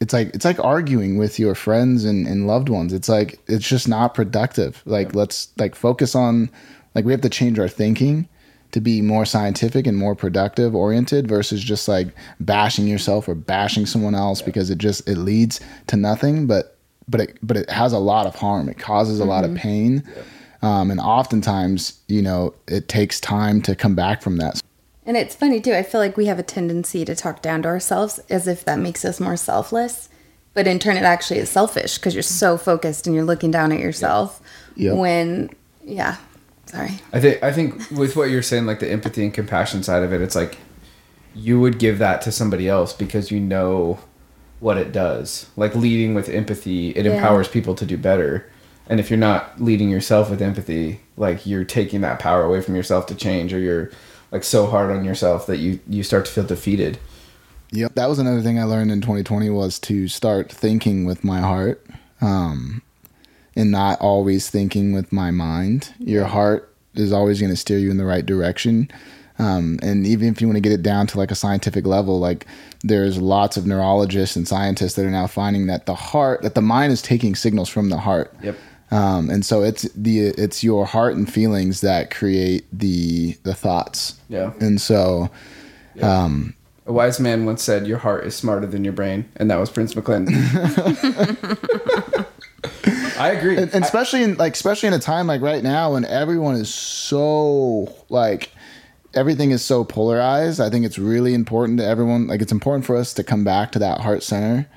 [0.01, 2.93] it's like it's like arguing with your friends and, and loved ones.
[2.93, 4.81] It's like it's just not productive.
[4.85, 6.49] Like let's like focus on
[6.95, 8.27] like we have to change our thinking
[8.71, 13.85] to be more scientific and more productive oriented versus just like bashing yourself or bashing
[13.85, 17.93] someone else because it just it leads to nothing but but it but it has
[17.93, 18.69] a lot of harm.
[18.69, 19.59] It causes a lot of mm-hmm.
[19.59, 20.03] pain.
[20.61, 24.61] Um, and oftentimes, you know, it takes time to come back from that.
[25.05, 25.73] And it's funny too.
[25.73, 28.77] I feel like we have a tendency to talk down to ourselves as if that
[28.77, 30.09] makes us more selfless.
[30.53, 33.71] But in turn, it actually is selfish because you're so focused and you're looking down
[33.71, 34.41] at yourself.
[34.75, 34.97] Yep.
[34.97, 35.49] When,
[35.83, 36.17] yeah,
[36.65, 36.99] sorry.
[37.13, 40.11] I think I think with what you're saying, like the empathy and compassion side of
[40.11, 40.57] it, it's like
[41.33, 43.99] you would give that to somebody else because you know
[44.59, 45.45] what it does.
[45.55, 47.13] Like leading with empathy, it Yeah.
[47.13, 48.45] empowers people to do better.
[48.89, 52.75] And if you're not leading yourself with empathy, like you're taking that power away from
[52.75, 53.91] yourself to change, or you're
[54.31, 56.97] like so hard on yourself that you you start to feel defeated.
[57.71, 61.39] Yep, that was another thing I learned in 2020 was to start thinking with my
[61.39, 61.85] heart,
[62.19, 62.81] um,
[63.55, 65.93] and not always thinking with my mind.
[65.99, 68.89] Your heart is always going to steer you in the right direction.
[69.37, 72.19] Um, and even if you want to get it down to like a scientific level,
[72.19, 72.45] like
[72.83, 76.61] there's lots of neurologists and scientists that are now finding that the heart, that the
[76.61, 78.35] mind is taking signals from the heart.
[78.43, 78.57] Yep.
[78.91, 84.19] Um, and so it's the it's your heart and feelings that create the the thoughts.
[84.29, 84.53] Yeah.
[84.59, 85.29] And so
[86.01, 89.69] A wise man once said, "Your heart is smarter than your brain," and that was
[89.69, 90.33] Prince McClendon.
[93.19, 93.57] I agree.
[93.57, 96.73] and, and especially in like especially in a time like right now when everyone is
[96.73, 98.49] so like
[99.13, 102.95] everything is so polarized i think it's really important to everyone like it's important for
[102.95, 104.67] us to come back to that heart center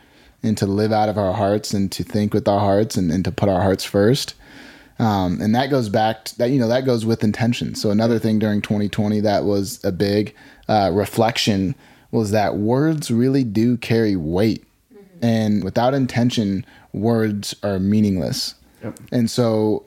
[0.42, 3.24] and to live out of our hearts and to think with our hearts and, and
[3.24, 4.34] to put our hearts first.
[4.98, 7.74] Um, and that goes back to that you know that goes with intention.
[7.74, 10.34] So another thing during 2020 that was a big
[10.68, 11.74] uh, reflection
[12.10, 14.64] was that words really do carry weight.
[15.22, 18.54] And without intention words are meaningless.
[18.82, 18.98] Yep.
[19.12, 19.84] and so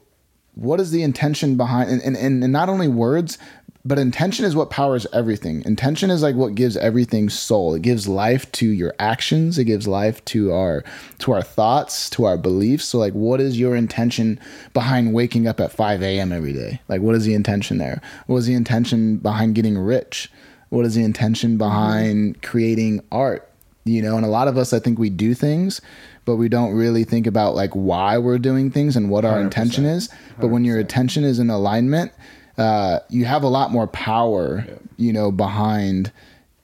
[0.54, 3.38] what is the intention behind and, and, and not only words
[3.86, 5.62] but intention is what powers everything.
[5.63, 7.76] Intention is like what gives everything soul.
[7.76, 9.60] It gives life to your actions.
[9.60, 10.84] It gives life to our
[11.19, 12.86] to our thoughts to our beliefs.
[12.86, 14.39] So like what is your intention
[14.74, 16.82] behind waking up at 5 a.m every day?
[16.88, 18.02] Like what is the intention there?
[18.26, 20.32] What is the intention behind getting rich?
[20.69, 23.48] What is the intention behind creating art?
[23.86, 25.80] You know and a lot of us i think we do things
[26.26, 29.86] but we don't really think about like why we're doing things and what our intention
[29.86, 30.10] is.
[30.39, 32.12] But when your attention is in alignment
[32.58, 34.65] uh, you have a lot more power
[34.98, 36.12] you know behind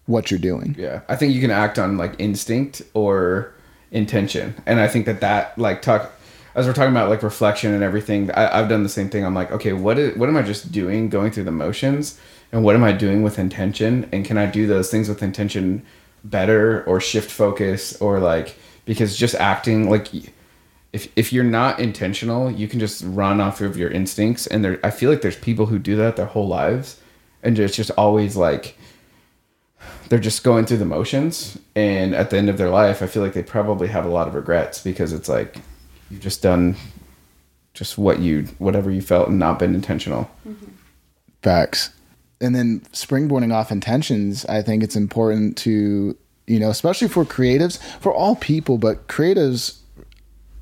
[0.06, 3.54] what you're doing Yeah, I think you can act on like instinct or
[3.92, 6.12] intention, and I think that that like talk
[6.56, 8.32] as we're talking about like reflection and everything.
[8.32, 9.26] I, I've done the same thing.
[9.26, 12.20] I'm like, okay, what is what am I just doing, going through the motions,
[12.52, 15.84] and what am I doing with intention, and can I do those things with intention
[16.24, 20.10] better or shift focus or like because just acting like.
[20.94, 24.80] If, if you're not intentional, you can just run off of your instincts, and there.
[24.84, 27.00] I feel like there's people who do that their whole lives,
[27.44, 28.78] and it's just always like
[30.10, 33.24] they're just going through the motions and at the end of their life i feel
[33.24, 35.58] like they probably have a lot of regrets because it's like
[36.12, 36.76] you've just done
[37.74, 40.72] just what you whatever you felt and not been intentional mm-hmm.
[41.42, 41.92] Facts.
[42.40, 47.82] And then springboarding off intentions, I think it's important to, you know, especially for creatives,
[48.00, 49.80] for all people, but creatives,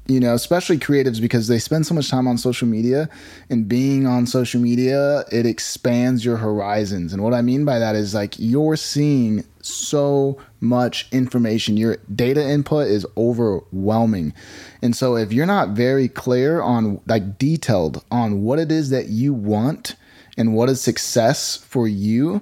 [0.10, 3.10] you know, especially creatives because they spend so much time on social media
[3.50, 7.14] and being on social media, it expands your horizons.
[7.14, 11.78] And what I mean by that is like you're seeing so much information.
[11.78, 14.34] Your data input is overwhelming.
[14.82, 19.10] And so if you're not very clear on like detailed on what it is that
[19.10, 19.96] you want,
[20.40, 22.42] and what is success for you,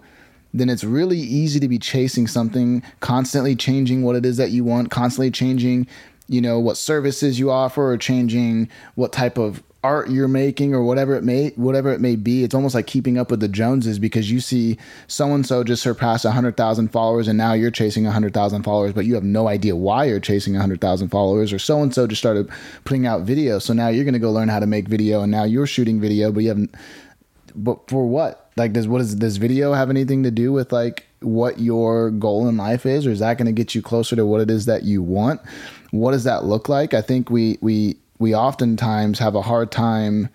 [0.54, 4.64] then it's really easy to be chasing something, constantly changing what it is that you
[4.64, 5.88] want, constantly changing,
[6.28, 10.84] you know, what services you offer or changing what type of art you're making or
[10.84, 12.44] whatever it may whatever it may be.
[12.44, 15.82] It's almost like keeping up with the Joneses because you see so and so just
[15.84, 20.06] surpass 100,000 followers and now you're chasing 100,000 followers, but you have no idea why
[20.06, 22.50] you're chasing 100,000 followers or so and so just started
[22.84, 23.60] putting out video.
[23.60, 26.02] So now you're going to go learn how to make video and now you're shooting
[26.02, 26.76] video, but you haven't
[27.58, 28.52] but for what?
[28.56, 32.48] Like, does what does this video have anything to do with like what your goal
[32.48, 34.66] in life is, or is that going to get you closer to what it is
[34.66, 35.42] that you want?
[35.92, 36.94] What does that look like?
[36.94, 40.30] I think we we we oftentimes have a hard time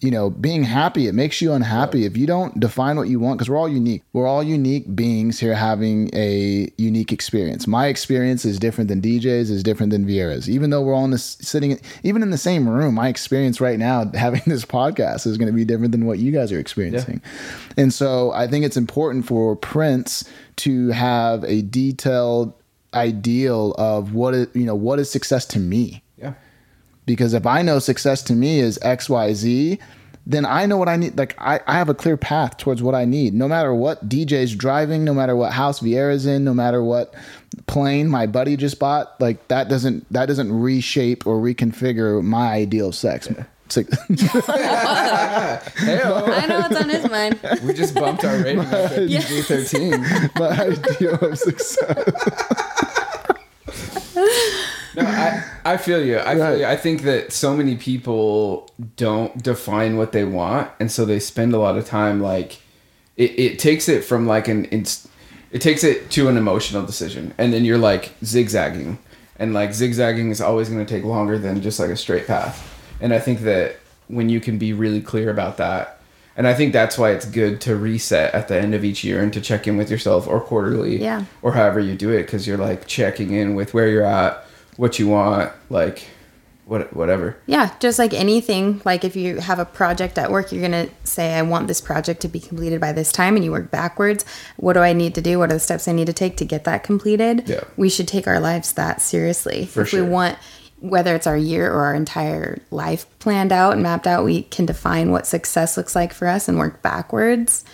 [0.00, 3.38] you know, being happy, it makes you unhappy if you don't define what you want
[3.38, 4.02] because we're all unique.
[4.14, 7.66] We're all unique beings here having a unique experience.
[7.66, 10.48] My experience is different than DJ's, is different than Vieira's.
[10.48, 13.78] Even though we're all in this sitting, even in the same room, my experience right
[13.78, 17.20] now having this podcast is going to be different than what you guys are experiencing.
[17.76, 20.24] And so I think it's important for Prince
[20.56, 22.54] to have a detailed
[22.94, 26.34] ideal of what it, you know, what is success to me yeah
[27.10, 29.78] because if I know success to me is XYZ,
[30.26, 31.18] then I know what I need.
[31.18, 33.34] Like I, I have a clear path towards what I need.
[33.34, 37.14] No matter what DJ's driving, no matter what house Vieira's in, no matter what
[37.66, 42.88] plane my buddy just bought, like that doesn't that doesn't reshape or reconfigure my ideal
[42.88, 43.28] of sex.
[43.68, 43.96] Sex-
[44.48, 45.60] I
[46.48, 47.40] know what's on his mind.
[47.64, 52.66] we just bumped our rating up at PG-13 my ideal of success.
[55.02, 56.18] No, I, I feel you.
[56.18, 56.64] I feel you.
[56.66, 61.52] I think that so many people don't define what they want, and so they spend
[61.54, 62.60] a lot of time like
[63.16, 65.08] it, it takes it from like an inst-
[65.50, 68.98] it takes it to an emotional decision, and then you're like zigzagging,
[69.38, 72.66] and like zigzagging is always going to take longer than just like a straight path.
[73.00, 73.76] And I think that
[74.08, 76.00] when you can be really clear about that,
[76.36, 79.22] and I think that's why it's good to reset at the end of each year
[79.22, 81.24] and to check in with yourself or quarterly, Yeah.
[81.42, 84.44] or however you do it, because you're like checking in with where you're at,
[84.76, 86.08] what you want, like
[86.70, 87.36] what whatever.
[87.46, 90.94] Yeah, just like anything, like if you have a project at work, you're going to
[91.02, 94.24] say, I want this project to be completed by this time, and you work backwards.
[94.56, 95.40] What do I need to do?
[95.40, 97.48] What are the steps I need to take to get that completed?
[97.48, 97.64] Yeah.
[97.76, 99.66] We should take our lives that seriously.
[99.66, 100.04] For if sure.
[100.04, 100.38] we want,
[100.78, 104.64] whether it's our year or our entire life planned out and mapped out, we can
[104.64, 107.64] define what success looks like for us and work backwards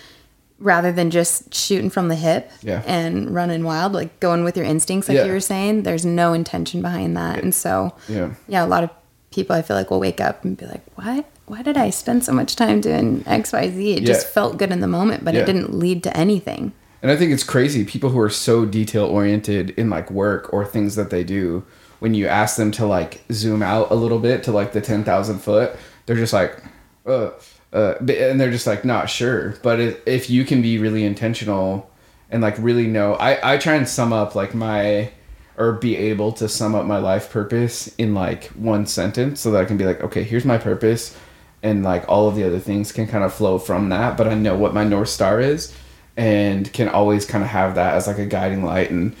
[0.59, 2.81] rather than just shooting from the hip Yeah.
[2.87, 5.25] and running wild, like going with your instincts, like Yeah.
[5.25, 5.83] you were saying.
[5.83, 7.43] There's no intention behind that.
[7.43, 8.29] And so, Yeah.
[8.47, 8.89] yeah, a lot of
[9.31, 11.25] people I feel like will wake up and be like, "What?
[11.45, 13.93] Why did I spend so much time doing X, Y, Z?
[13.93, 16.71] It just felt good in the moment, but it didn't lead to anything."
[17.03, 20.65] And I think it's crazy people who are so detail oriented in like work or
[20.65, 21.63] things that they do.
[21.99, 25.03] When you ask them to like zoom out a little bit to like the ten
[25.03, 25.75] thousand foot,
[26.07, 26.57] they're just like,
[27.05, 27.29] uh,
[27.73, 29.55] uh, and they're just like not sure.
[29.61, 31.89] But if, if you can be really intentional
[32.29, 35.11] and like really know, I I try and sum up like my
[35.57, 39.61] or be able to sum up my life purpose in like one sentence so that
[39.61, 41.17] I can be like, okay, here's my purpose,
[41.63, 44.17] and like all of the other things can kind of flow from that.
[44.17, 45.75] But I know what my north star is,
[46.15, 49.15] and can always kind of have that as like a guiding light and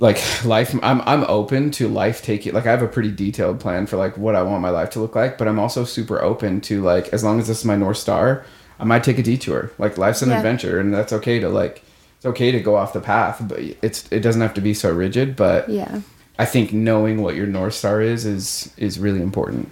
[0.00, 3.86] like life i'm i'm open to life taking like i have a pretty detailed plan
[3.86, 6.60] for like what i want my life to look like but i'm also super open
[6.60, 8.44] to like as long as this is my north star
[8.80, 10.38] i might take a detour like life's an Yeah.
[10.38, 11.84] adventure and that's okay to like
[12.16, 14.90] it's okay to go off the path, but it's it doesn't have to be so
[14.90, 15.36] rigid.
[15.36, 16.00] But Yeah.
[16.38, 19.68] I think knowing what your north star is is is really important.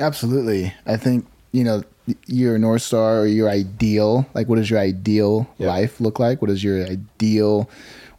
[0.00, 0.72] Absolutely.
[0.86, 1.82] I think, you know,
[2.26, 5.68] your North Star or your ideal, like what does your ideal Yeah.
[5.68, 6.42] life look like?
[6.42, 7.70] What does your ideal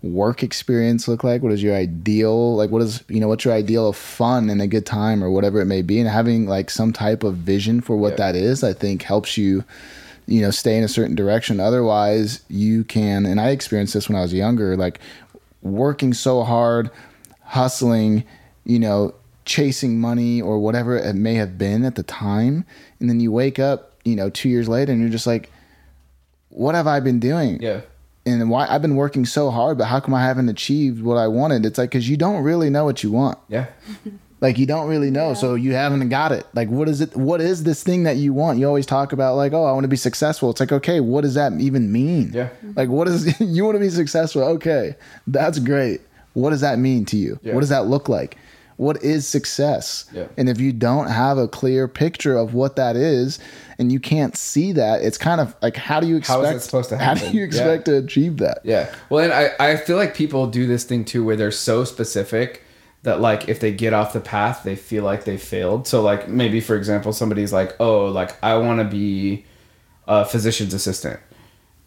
[0.06, 1.42] work experience look like?
[1.42, 4.62] What is your ideal, like what is, you know, what's your ideal of fun and
[4.62, 6.00] a good time or whatever it may be?
[6.00, 8.18] And having like some type of vision for what Yeah.
[8.18, 9.64] that is, I think helps you,
[10.28, 11.60] you know, stay in a certain direction.
[11.60, 15.00] Otherwise, you can, and I experienced this when I was younger, like
[15.64, 16.92] working so hard,
[17.44, 18.24] hustling,
[18.64, 19.14] you know,
[19.46, 22.66] chasing money or whatever it may have been at the time.
[23.00, 25.52] And then you wake up, you know, two years later and you're just like,
[26.50, 27.62] what have I been doing?
[27.62, 27.82] Yeah.
[28.28, 31.28] And why I've been working so hard, but how come I haven't achieved what I
[31.28, 31.66] wanted?
[31.66, 33.38] It's like, cause you don't really know what you want.
[33.50, 33.68] Yeah.
[34.42, 35.34] Like you don't really know.
[35.34, 36.46] So you haven't got it.
[36.54, 38.60] Like what is it what is this thing that you want?
[38.60, 40.50] You always talk about like, oh, I want to be successful.
[40.50, 42.32] It's like, okay, what does that even mean?
[42.34, 42.50] Yeah.
[42.76, 44.44] Like what is you want to be successful?
[44.44, 44.96] Okay.
[45.26, 46.02] That's great.
[46.34, 47.40] What does that mean to you?
[47.42, 47.54] Yeah.
[47.54, 48.38] What does that look like?
[48.78, 50.06] What is success?
[50.12, 50.28] Yeah.
[50.38, 53.40] And if you don't have a clear picture of what that is
[53.78, 56.60] and you can't see that, it's kind of like how do you expect is it
[56.62, 57.26] supposed to happen?
[57.26, 58.60] How do you expect to achieve that?
[58.64, 58.94] Yeah.
[59.10, 62.64] Well, and I, I feel like people do this thing too where they're so specific
[63.04, 65.88] that like if they get off the path, they feel like they failed.
[65.88, 69.46] So like maybe for example, somebody's like, "Oh, like I want to be
[70.08, 71.20] a physician's assistant."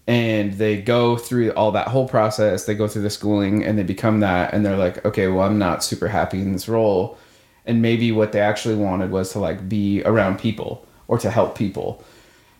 [0.07, 3.82] And they go through all that whole process, they go through the schooling and they
[3.82, 7.18] become that and they're like, "Okay, well, I'm not super happy in this role."
[7.66, 11.56] And maybe what they actually wanted was to like be around people or to help
[11.56, 12.04] people.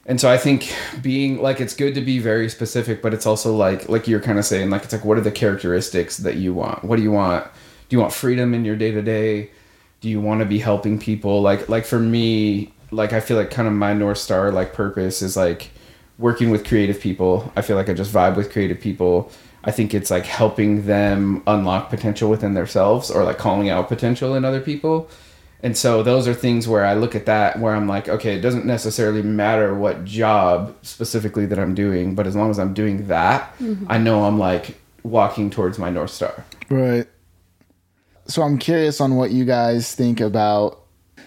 [0.07, 3.55] And so I think being like it's good to be very specific, but it's also
[3.55, 6.55] like like you're kind of saying like it's like what are the characteristics that you
[6.55, 6.83] want?
[6.83, 7.45] What do you want?
[7.89, 9.51] Do you want freedom in your day to day?
[10.01, 11.43] Do you want to be helping people?
[11.43, 15.21] Like like for me, like I feel like kind of my north star like purpose
[15.21, 15.71] is like
[16.19, 17.53] working with creative people.
[17.55, 19.31] I feel like I just vibe with creative people.
[19.63, 24.35] I think it's like helping them unlock potential within themselves or like calling out potential
[24.35, 25.11] in other people.
[25.63, 28.41] And so those are things where I look at that where I'm like, okay, it
[28.41, 33.09] doesn't necessarily matter what job specifically that I'm doing, but as long as I'm doing
[33.09, 33.87] that, mm-hmm.
[33.89, 36.45] I know I'm like walking towards my North Star.
[36.71, 37.07] Right.
[38.27, 40.81] So I'm curious on what you guys think about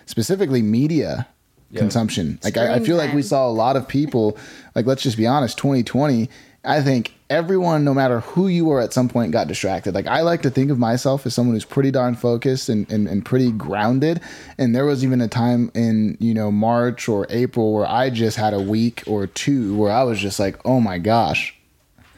[0.05, 1.27] specifically media
[1.69, 1.79] Yeah.
[1.79, 2.39] consumption.
[2.43, 4.37] Like I, I Screen feel like we saw a lot of people,
[4.75, 6.29] like let's just be honest, 2020,
[6.63, 9.95] I think everyone, no matter who you were at some point, got distracted.
[9.95, 13.07] Like I like to think of myself as someone who's pretty darn focused and, and,
[13.07, 14.19] and pretty grounded.
[14.57, 18.37] And there was even a time in, you know, March or April where I just
[18.37, 21.55] had a week or two where I was just like, oh my gosh,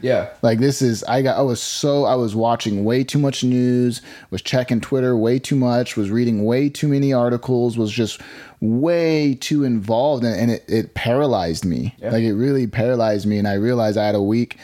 [0.01, 0.29] Yeah.
[0.41, 4.01] like this is I got I was so I was watching way too much news,
[4.31, 8.19] was checking Twitter way too much, was reading way too many articles, was just
[8.59, 11.93] way too involved and, and it, it paralyzed me.
[11.99, 12.11] Yeah.
[12.11, 14.57] Like it really paralyzed me and I realized I had a week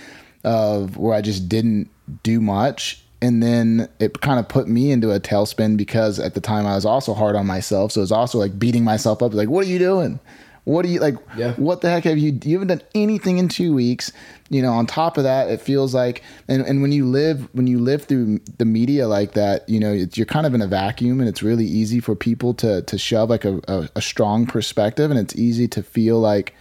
[0.44, 1.90] of where I just didn't
[2.24, 3.04] do much.
[3.22, 6.76] And then it kind of put me into a tailspin because at the time I
[6.76, 7.92] was also hard on myself.
[7.92, 9.34] So it was also like beating myself up.
[9.34, 10.20] Like, what are you doing?
[10.64, 11.16] What are you like?
[11.36, 11.54] Yeah.
[11.54, 12.38] What the heck have you?
[12.44, 14.12] You haven't done anything in two weeks.
[14.50, 14.74] You know.
[14.74, 18.04] On top of that, it feels like, and, and when you live when you live
[18.04, 21.28] through the media like that, you know, it's, you're kind of in a vacuum, and
[21.28, 25.20] it's really easy for people to to shove like a, a, a strong perspective, and
[25.20, 26.54] it's easy to feel like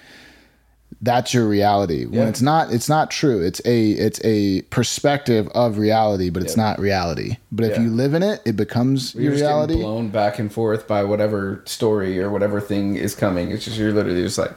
[1.01, 2.29] that's your reality when Yeah.
[2.29, 6.63] it's not it's not true it's a it's a perspective of reality but it's Yeah.
[6.65, 7.83] not reality but if Yeah.
[7.85, 11.05] you live in it it becomes You're your just reality blown back and forth by
[11.05, 13.51] whatever story or whatever thing is coming.
[13.53, 14.55] It's just you're literally just like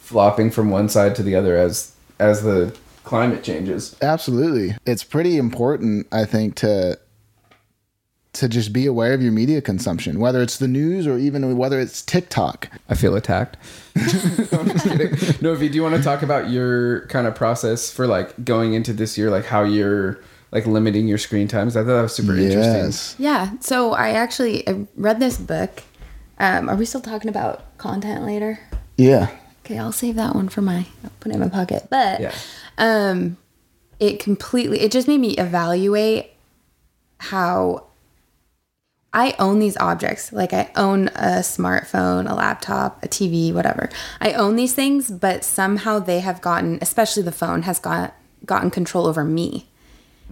[0.00, 2.72] flopping from one side to the other as as the
[3.04, 3.96] climate changes.
[4.00, 4.76] Absolutely.
[4.86, 6.98] It's pretty important, I think, to
[8.34, 11.78] to just be aware of your media consumption, whether it's the news or even whether
[11.78, 12.68] it's TikTok.
[12.88, 13.58] I feel attacked.
[13.94, 14.02] no,
[14.58, 15.36] I'm just kidding.
[15.42, 18.72] No, if you do want to talk about your kind of process for like going
[18.72, 20.18] into this year, like how you're
[20.50, 22.62] like limiting your screen times, I thought that was super interesting.
[22.84, 23.16] Yes.
[23.18, 23.50] Yeah.
[23.60, 25.82] So I actually I read this book.
[26.38, 28.58] Um, are we still talking about content later?
[28.96, 29.28] Yeah.
[29.64, 30.86] Okay, I'll save that one for my.
[31.04, 31.86] I'll put it in my pocket.
[31.90, 32.34] But Yeah.
[32.78, 33.36] um,
[34.00, 34.80] it completely.
[34.80, 36.30] It just made me evaluate
[37.18, 37.84] how
[39.14, 40.32] I own these objects.
[40.32, 43.90] Like I own a smartphone, a laptop, a TV, whatever.
[44.20, 48.14] I own these things, but somehow they have gotten, especially the phone, has got
[48.46, 49.68] gotten control over me.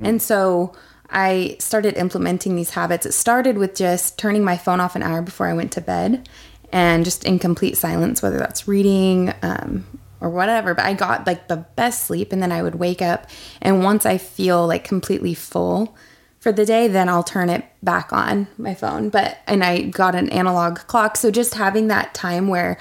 [0.03, 0.75] And so
[1.11, 3.05] I started implementing these habits.
[3.05, 6.29] It started with just turning my phone off an hour before I went to bed
[6.73, 9.85] and just in complete silence, whether that's reading um,
[10.21, 10.75] or whatever.
[10.75, 12.33] But I got like the best sleep.
[12.33, 13.29] And then I would wake up.
[13.61, 15.97] And once I feel like completely full
[16.41, 19.11] for the day, then I'll turn it back on my phone.
[19.11, 21.17] But, and I got an analog clock.
[21.17, 22.79] So just having that time where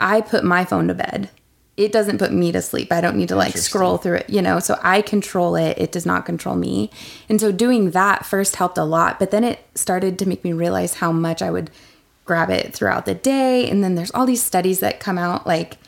[0.00, 1.28] I put my phone to bed
[1.76, 2.92] it doesn't put me to sleep.
[2.92, 4.58] I don't need to like scroll through it, you know.
[4.60, 5.78] So I control it.
[5.78, 6.90] It does not control me.
[7.28, 10.52] And so doing that first helped a lot, but then it started to make me
[10.52, 11.70] realize how much I would
[12.24, 13.68] grab it throughout the day.
[13.70, 15.78] And then there's all these studies that come out like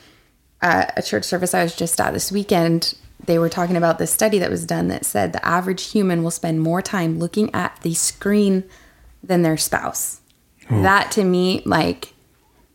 [0.61, 2.95] at a church service I was just at this weekend,
[3.25, 6.31] they were talking about this study that was done that said the average human will
[6.31, 8.63] spend more time looking at the screen
[9.23, 10.21] than their spouse.
[10.69, 12.13] That to me, like,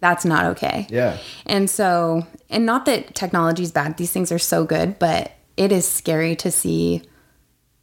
[0.00, 0.86] that's not okay.
[0.90, 1.18] Yeah.
[1.46, 5.72] And so, and not that technology is bad, these things are so good, but it
[5.72, 7.02] is scary to see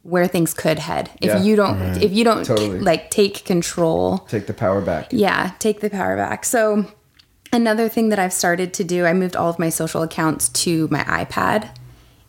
[0.02, 1.42] where things could head if Yeah.
[1.42, 2.80] you don't if you don't Totally.
[2.80, 5.08] like take control Take the power back.
[5.10, 6.46] yeah, take the power back.
[6.46, 6.86] So,
[7.52, 10.88] another thing that I've started to do, I moved all of my social accounts to
[10.90, 11.68] my iPad.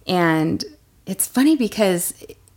[0.10, 0.64] And
[1.06, 2.14] it's funny because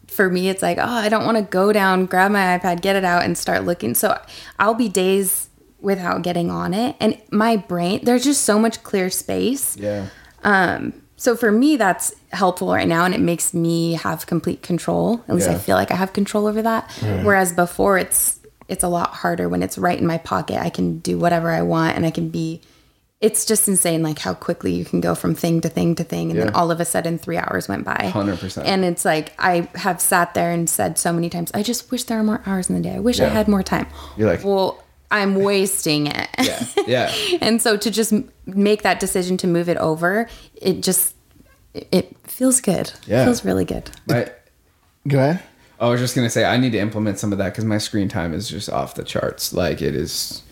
[0.08, 2.96] for me, it's like, oh, I don't want to go down, grab my iPad, get
[2.96, 3.94] it out, and start looking.
[3.94, 4.18] So,
[4.58, 5.48] I'll be days
[5.80, 6.96] without getting on it.
[7.00, 9.76] And my brain, there's just so much clear space.
[9.76, 10.08] Yeah.
[10.44, 15.22] Um, So for me, that's helpful right now, and it makes me have complete control.
[15.28, 16.90] At least I feel like I have control over that.
[17.24, 20.56] Whereas before, it's it's a lot harder when it's right in my pocket.
[20.60, 22.60] I can do whatever I want, and I can be.
[23.22, 26.30] It's just insane, like how quickly you can go from thing to thing to thing,
[26.32, 28.10] and then all of a sudden, three hours went by.
[28.12, 28.64] 100%.
[28.66, 32.02] And it's like I have sat there and said so many times, I just wish
[32.04, 32.96] there were more hours in the day.
[32.96, 33.86] I wish I had more time.
[34.16, 36.28] You're like- well, I'm wasting it.
[36.42, 36.64] Yeah.
[36.86, 37.14] Yeah.
[37.40, 38.12] and so to just
[38.46, 41.14] make that decision to move it over it just
[41.74, 43.22] it- it feels good Yeah.
[43.22, 44.30] it feels really good My,
[45.06, 45.42] Go ahead.
[45.78, 48.08] I was just gonna say I need to implement some of that because my screen
[48.08, 49.52] time is just off the charts.
[49.52, 50.42] Like it is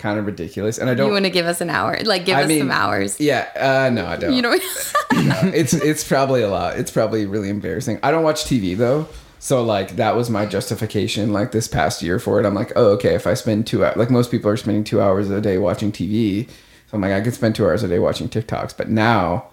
[0.00, 1.06] kind of ridiculous, and I don't.
[1.06, 3.48] you want to give us an hour like give I us mean, some hours Yeah.
[3.54, 4.32] Uh, no, I don't.
[4.32, 4.52] you know
[5.54, 6.76] it's it's probably a lot.
[6.78, 8.00] It's probably really embarrassing.
[8.02, 9.06] I don't watch TV though,
[9.38, 11.32] so like that was my justification.
[11.32, 13.96] Like this past year for it, I'm like, oh okay, if I spend two hours,
[13.96, 16.54] like most people are spending two hours a day watching TV, so
[16.94, 18.76] I'm like, I could spend two hours a day watching TikToks.
[18.76, 19.44] But now,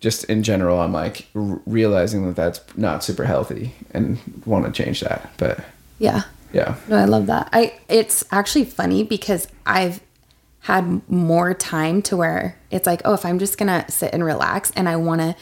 [0.00, 4.70] just in general, I'm like r- realizing that that's not super healthy and want to
[4.82, 5.30] change that.
[5.38, 5.60] But
[5.98, 6.22] yeah
[6.52, 10.00] yeah, no i love that i it's actually funny because i've
[10.60, 14.70] had more time to where it's like oh if i'm just gonna sit and relax
[14.72, 15.34] and i want to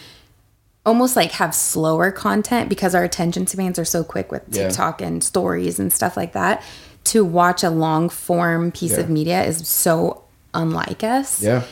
[0.84, 4.68] almost like have slower content because our attention spans are so quick with Yeah.
[4.68, 6.62] TikTok and stories and stuff like that.
[7.06, 10.22] To watch a long form piece of media is so
[10.54, 11.42] unlike us.
[11.42, 11.64] Yeah.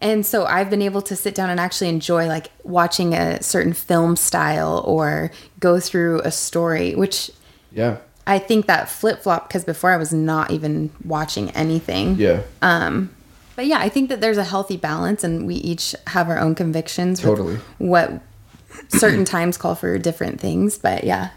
[0.00, 3.74] And so I've been able to sit down and actually enjoy like watching a certain
[3.74, 5.30] film style or
[5.60, 7.30] go through a story, which
[7.72, 12.16] yeah, I think that flip flop because before I was not even watching anything.
[12.16, 13.10] yeah, Um,
[13.56, 16.54] But yeah, I think that there's a healthy balance and we each have our own
[16.54, 17.20] convictions.
[17.20, 17.58] Totally.
[17.78, 18.20] What
[18.88, 20.78] certain times call for different things.
[20.78, 21.30] But yeah.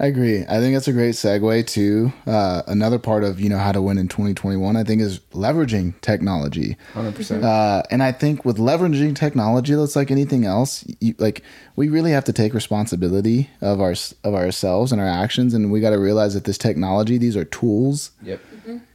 [0.00, 0.42] I agree.
[0.48, 3.82] I think that's a great segue to uh, another part of you know how to
[3.82, 4.76] win in 2021.
[4.76, 6.76] I think is leveraging technology.
[6.94, 7.44] hundred percent.
[7.44, 10.84] Uh, and I think with leveraging technology, that's like anything else.
[11.00, 11.42] You, like
[11.74, 15.80] we really have to take responsibility of our of ourselves and our actions, and we
[15.80, 18.40] got to realize that this technology, these are tools, Yep.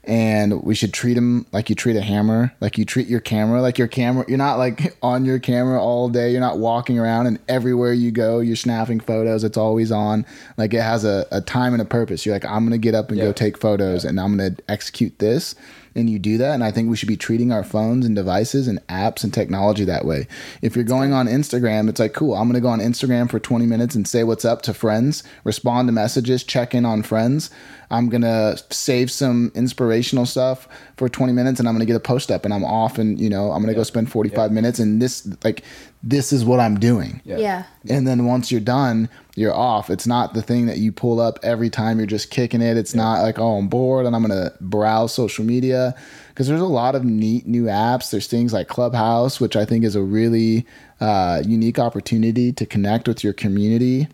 [0.06, 3.62] And we should treat them like you treat a hammer, like you treat your camera,
[3.62, 4.26] like your camera.
[4.28, 6.32] You're not like on your camera all day.
[6.32, 9.44] You're not walking around and everywhere you go, you're snapping photos.
[9.44, 10.26] It's always on.
[10.58, 12.26] Like it has a, a time and a purpose.
[12.26, 15.56] You're like, I'm gonna get up and go take photos, and I'm gonna execute this.
[15.96, 18.68] And you do that, and I think we should be treating our phones and devices
[18.68, 20.28] and apps and technology that way.
[20.62, 23.66] If you're going on Instagram, it's like, cool, I'm gonna go on Instagram for 20
[23.66, 27.52] minutes and say what's up to friends, respond to messages, check in on friends.
[27.92, 30.68] I'm gonna save some inspirational stuff
[31.04, 33.30] for 20 minutes, and I'm gonna get a post up, and I'm off, and you
[33.30, 35.64] know, I'm gonna go spend 45 minutes, and this, like,
[36.04, 37.22] this is what I'm doing.
[37.24, 37.38] Yeah.
[37.38, 37.64] Yeah.
[37.90, 39.90] And then once you're done, you're off.
[39.90, 42.78] It's not the thing that you pull up every time you're just kicking it.
[42.78, 45.96] It's not like, oh, I'm bored and I'm going to browse social media.
[46.30, 48.12] Because there's a lot of neat new apps.
[48.12, 50.68] There's things like Clubhouse, which I think is a really
[51.00, 54.08] uh, unique opportunity to connect with your community.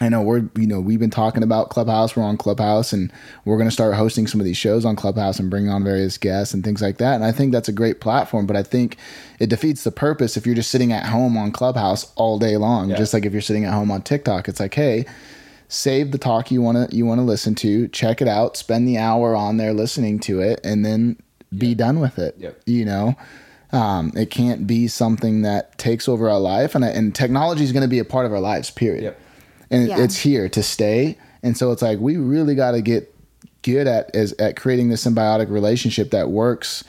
[0.00, 2.16] I know we're you know we've been talking about Clubhouse.
[2.16, 3.12] We're on Clubhouse, and
[3.44, 6.18] we're going to start hosting some of these shows on Clubhouse and bring on various
[6.18, 7.14] guests and things like that.
[7.14, 8.46] And I think that's a great platform.
[8.46, 8.96] But I think
[9.38, 12.90] it defeats the purpose if you're just sitting at home on Clubhouse all day long.
[12.90, 12.96] Yeah.
[12.96, 15.04] Just like if you're sitting at home on TikTok, it's like, hey,
[15.68, 18.88] save the talk you want to you want to listen to, check it out, spend
[18.88, 21.16] the hour on there listening to it, and then
[21.56, 22.34] be done with it.
[22.38, 22.62] Yep.
[22.66, 23.16] You know.
[23.70, 27.82] Um, it can't be something that takes over our life, and and technology is going
[27.82, 28.70] to be a part of our lives.
[28.70, 29.20] Period Yep.
[29.70, 29.98] And Yeah.
[30.02, 31.16] it's here to stay.
[31.42, 33.14] And so it's like we really got to get
[33.62, 36.84] good at as at creating this symbiotic relationship that works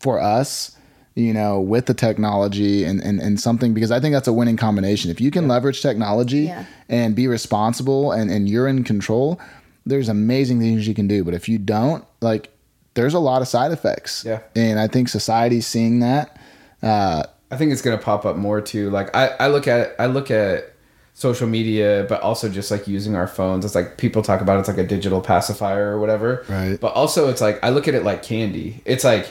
[0.00, 0.76] for us,
[1.14, 4.56] you know, with the technology and and, and something because I think that's a winning
[4.56, 5.10] combination.
[5.10, 6.64] If you can leverage technology Yeah.
[6.88, 9.40] and be responsible and and you're in control,
[9.84, 11.24] there's amazing things you can do.
[11.24, 12.50] But if you don't, like
[12.94, 14.22] there's a lot of side effects.
[14.26, 14.40] Yeah.
[14.54, 16.36] And I think society's seeing that.
[16.82, 18.90] Uh, I think it's gonna pop up more too.
[18.90, 20.71] Like I, I look at I look at
[21.14, 23.64] social media, but also just like using our phones.
[23.64, 26.44] It's like people talk about it's like a digital pacifier or whatever.
[26.48, 26.78] Right.
[26.80, 28.80] But also it's like I look at it like candy.
[28.84, 29.30] It's like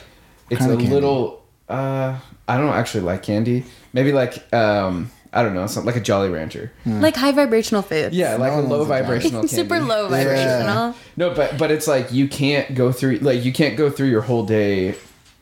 [0.50, 2.18] it's kind a little uh
[2.48, 3.64] I don't actually like candy.
[3.92, 6.70] Maybe like um I don't know, something like a Jolly Rancher.
[6.84, 8.12] Like high vibrational food.
[8.12, 9.48] Yeah, like No a low a vibrational candy.
[9.56, 10.08] Super low Yeah.
[10.24, 10.94] vibrational.
[11.16, 14.22] No, but but it's like you can't go through like you can't go through your
[14.22, 14.94] whole day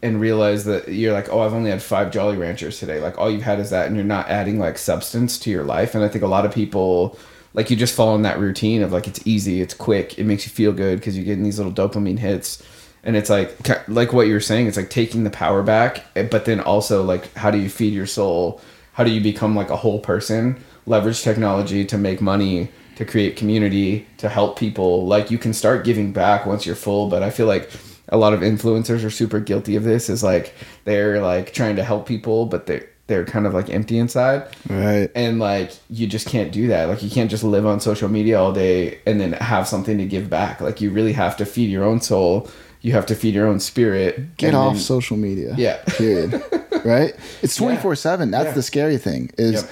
[0.02, 3.00] and realize that you're like, oh, I've only had five Jolly Ranchers today.
[3.00, 5.94] Like all you've had is that, and you're not adding like substance to your life.
[5.94, 7.18] And I think a lot of people
[7.52, 10.46] like you just fall in that routine of like it's easy, it's quick, it makes
[10.46, 12.62] you feel good because you're getting these little dopamine hits.
[13.02, 16.44] And it's like like what you're saying, it's like taking the power back, eh, but
[16.44, 18.60] then also like how do you feed your soul?
[18.92, 20.62] How do you become like a whole person?
[20.86, 22.70] Leverage technology to make money
[23.00, 27.08] to create community to help people like you can start giving back once you're full
[27.08, 27.70] but i feel like
[28.10, 30.54] a lot of influencers are super guilty of this is like
[30.84, 35.10] they're like trying to help people but they're they're kind of like empty inside Right.
[35.16, 38.38] and like you just can't do that like you can't just live on social media
[38.40, 41.70] all day and then have something to give back like you really have to feed
[41.70, 42.48] your own soul
[42.82, 45.54] you have to feed your own spirit Get off then- social media.
[45.58, 45.82] Yeah.
[45.86, 46.42] Period.
[46.84, 47.14] right?
[47.42, 48.30] It's 24 7.
[48.30, 48.52] That's Yeah.
[48.52, 49.70] the scary thing is Yep.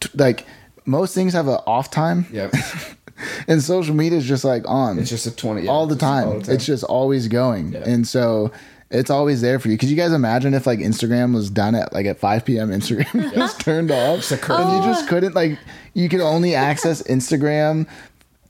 [0.00, 0.46] t- like
[0.86, 2.52] most things have an off time yep
[3.48, 6.00] and social media is just like on it's just a 20 yeah, all, the just
[6.00, 6.42] time.
[6.48, 7.72] It's just always going.
[7.72, 7.82] Yeah.
[7.86, 8.52] And so
[8.90, 9.78] it's always there for you.
[9.78, 12.68] Could you guys imagine if like Instagram was done at like at 5 p.m.
[12.70, 14.60] Instagram was turned off a curse.
[14.60, 15.58] and you just couldn't like
[15.94, 17.86] you could only access Instagram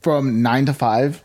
[0.01, 1.23] from 9 to 5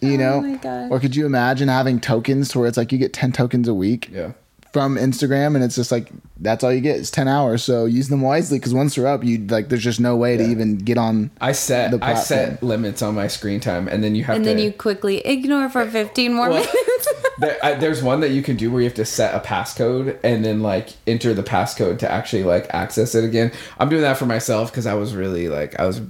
[0.00, 2.92] you oh know Oh my or could you imagine having tokens to where it's like
[2.92, 4.32] you get 10 tokens a week yeah
[4.72, 6.10] from Instagram and it's just like
[6.40, 9.24] that's all you get it's 10 hours so use them wisely because once they're up
[9.24, 12.62] you like there's just no way to even get on I set The I set
[12.62, 14.50] limits on my screen time, and then you have And to.
[14.50, 17.08] then you quickly ignore for 15 more Well, minutes.
[17.38, 20.18] there, I, there's one that you can do where you have to set a passcode
[20.22, 23.52] and then like enter the passcode to actually like access it again.
[23.78, 26.00] I'm doing that for myself because I was really like I was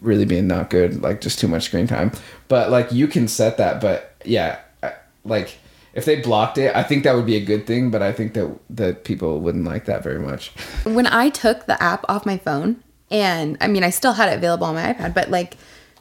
[0.00, 2.12] really being not good, like just too much screen time.
[2.48, 4.92] But like you can set that, but yeah, I-
[5.24, 5.56] like
[5.94, 7.90] if they blocked it, I think that would be a good thing.
[7.90, 10.50] But I think that that people wouldn't like that very much.
[10.84, 14.36] when I took the app off my phone, and I mean, I still had it
[14.36, 15.56] available on my iPad, but like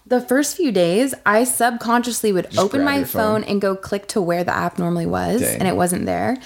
[0.06, 3.42] the first few days, I subconsciously would open my phone.
[3.42, 3.44] phone.
[3.46, 5.60] and go click to where the app normally was, Dang.
[5.60, 6.38] and it wasn't there.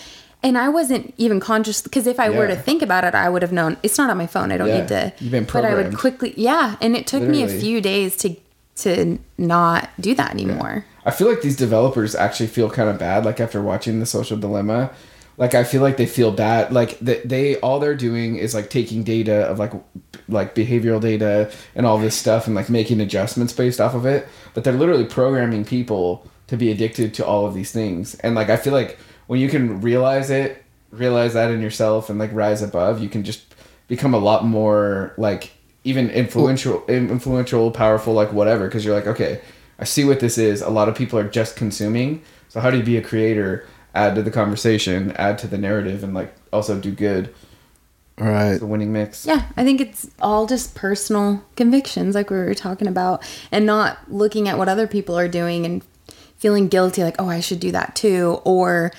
[0.43, 3.41] And I wasn't even conscious because if I were to think about it, I would
[3.41, 4.51] have known it's not on my phone.
[4.51, 4.79] I don't Yeah.
[4.81, 5.13] need to.
[5.19, 5.75] You've been programmed.
[5.75, 6.75] But I would quickly, yeah.
[6.79, 8.35] And it took me a few days to
[8.77, 10.85] to not do that anymore.
[11.05, 14.37] I feel like these developers actually feel kind of bad, like after watching the Social
[14.37, 14.91] Dilemma.
[15.37, 16.71] Like I feel like they feel bad.
[16.71, 19.71] Like they, they all they're doing is like taking data of like
[20.27, 24.27] like behavioral data and all this stuff and like making adjustments based off of it.
[24.53, 28.15] But they're literally programming people to be addicted to all of these things.
[28.15, 28.97] And like I feel like
[29.27, 33.23] when you can realize it, realize that in yourself and like rise above, you can
[33.23, 33.53] just
[33.87, 35.51] become a lot more like
[35.87, 39.39] even influential influential powerful like whatever because you're like okay
[39.79, 40.61] i see what this is.
[40.61, 42.21] A lot of people are just consuming.
[42.49, 46.03] So how do you be a creator add to the conversation add to the narrative
[46.03, 47.33] and like also do good?
[48.19, 48.57] Right.
[48.57, 49.27] The winning mix.
[49.27, 54.11] Yeah, I think it's all just personal convictions, like we were talking about, and not
[54.11, 55.83] looking at what other people are doing and
[56.37, 58.91] feeling guilty, like, oh, I should do that too, or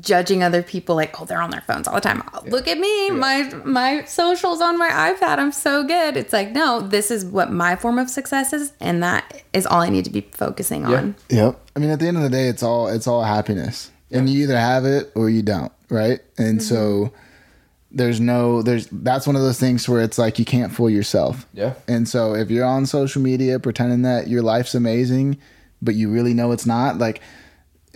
[0.00, 2.22] judging other people like, oh, they're on their phones all the time.
[2.46, 5.38] Look at me, my my socials on my iPad.
[5.38, 6.16] I'm so good.
[6.16, 9.80] It's like, no, this is what my form of success is, and that is all
[9.80, 10.98] I need to be focusing Yeah.
[10.98, 11.14] on.
[11.30, 11.60] Yep.
[11.74, 14.42] I mean, at the end of the day, it's all it's all happiness, and you
[14.44, 16.20] either have it or you don't, right?
[16.38, 17.16] And so mm-hmm.
[17.92, 21.46] there's no there's that's one of those things where it's like you can't fool yourself.
[21.52, 21.74] Yeah.
[21.88, 25.38] And so if you're on social media pretending that your life's amazing,
[25.82, 27.20] but you really know it's not, like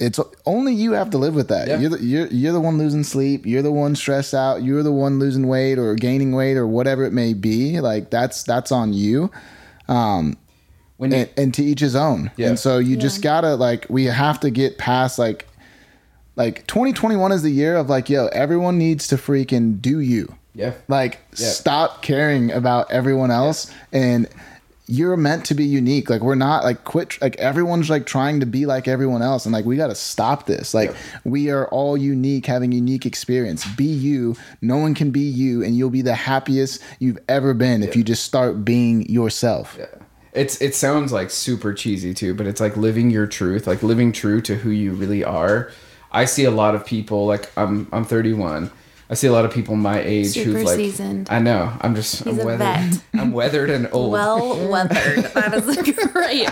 [0.01, 1.69] it's only you have to live with that.
[1.69, 1.79] Yeah.
[1.79, 3.45] You're the, you're you're the one losing sleep.
[3.47, 4.63] You're the one stressed out.
[4.63, 7.81] You're the one losing weight or gaining weight or whatever it may be.
[7.81, 9.31] Like that's that's on you
[9.89, 10.37] um,
[10.97, 12.31] when you, and, and to each his own.
[12.37, 12.49] Yeah.
[12.49, 15.47] And so you just gotta like we have to get past like
[16.37, 20.35] like 2021 is the year of like yo everyone needs to freaking do you.
[20.55, 21.49] yeah Like Yeah.
[21.49, 24.27] stop caring about everyone else and
[24.91, 26.11] you're meant to be unique.
[26.11, 29.53] Like we're not like quit like everyone's like trying to be like everyone else and
[29.53, 30.75] like we got to stop this.
[30.75, 33.65] Like we are all unique having unique experience.
[33.75, 34.37] Be you.
[34.61, 38.03] No one can be you and you'll be the happiest you've ever been if you
[38.03, 39.79] just start being yourself.
[40.33, 44.13] it's it sounds like super cheesy too but it's like living your truth like living
[44.13, 45.73] true to who you really are
[46.13, 48.71] i see a lot of people like i'm i'm 31
[49.11, 51.27] I see a lot of people my age Super who've like seasoned.
[51.31, 51.73] I know.
[51.81, 52.93] I'm just He's I'm a weathered.
[52.95, 53.03] vet.
[53.21, 54.13] I'm weathered and old.
[54.13, 55.25] Well weathered.
[55.35, 56.49] That is great.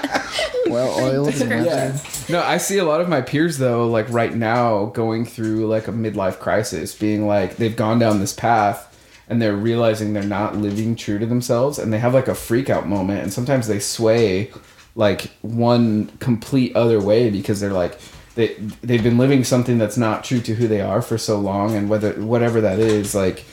[0.69, 1.29] Well oiled.
[1.29, 1.67] and Description.
[1.67, 2.31] weathered.
[2.31, 5.87] No, I see a lot of my peers though, like right now, going through like
[5.87, 8.87] a midlife crisis, being like they've gone down this path
[9.29, 12.69] and they're realizing they're not living true to themselves and they have like a freak
[12.71, 14.51] out moment and sometimes they sway
[14.97, 17.99] like one complete other way because they're like
[18.39, 21.75] they they've been living something that's not true to who they are for so long
[21.75, 23.45] and whether whatever that is like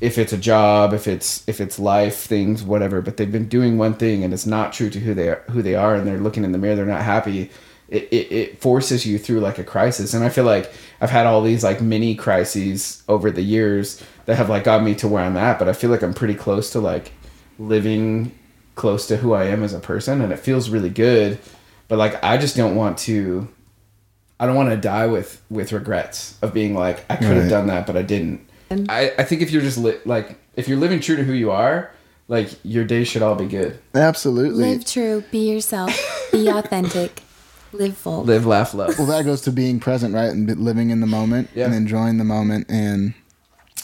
[0.00, 3.02] if it's a job, if it's if it's life things, whatever.
[3.02, 5.60] But they've been doing one thing and it's not true to who they are, who
[5.60, 7.50] they are, and they're looking in the mirror, they're not happy.
[7.88, 11.26] It, it, it forces you through like a crisis, and I feel like I've had
[11.26, 15.24] all these like mini crises over the years that have like got me to where
[15.24, 15.58] I'm at.
[15.58, 17.10] But I feel like I'm pretty close to like
[17.58, 18.38] living
[18.76, 21.38] close to who I am as a person, and it feels really good.
[21.88, 23.48] But like I just don't want to.
[24.42, 27.48] I don't want to die with with regrets of being like I could have Right.
[27.50, 28.40] done that, but I didn't.
[28.88, 31.50] I, I think if you're just li- like if you're living true to who you
[31.50, 31.90] are,
[32.26, 33.78] like your days should all be good.
[33.94, 34.64] Absolutely.
[34.64, 35.22] Live true.
[35.30, 35.92] Be yourself.
[36.32, 37.22] Be authentic.
[37.74, 38.24] Live full.
[38.24, 38.98] Live, laugh, love.
[38.98, 41.66] well, that goes to being present, right, and living in the moment Yeah.
[41.66, 43.14] and enjoying the moment and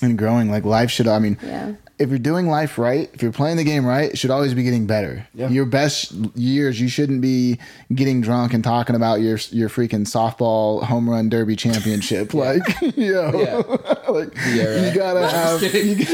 [0.03, 0.51] and growing.
[0.51, 1.07] Like life should.
[1.07, 1.73] I mean, Yeah.
[1.99, 4.63] If you're doing life right, if you're playing the game right, it should always be
[4.63, 5.27] getting better.
[5.35, 5.49] Yeah.
[5.49, 7.59] Your best years, you shouldn't be
[7.95, 12.33] getting drunk and talking about your your freaking softball home run derby championship.
[12.39, 12.63] Like,
[12.97, 13.57] yo, Yeah.
[14.09, 15.61] like Yeah, you gotta have.
[15.61, 16.07] Just kidding.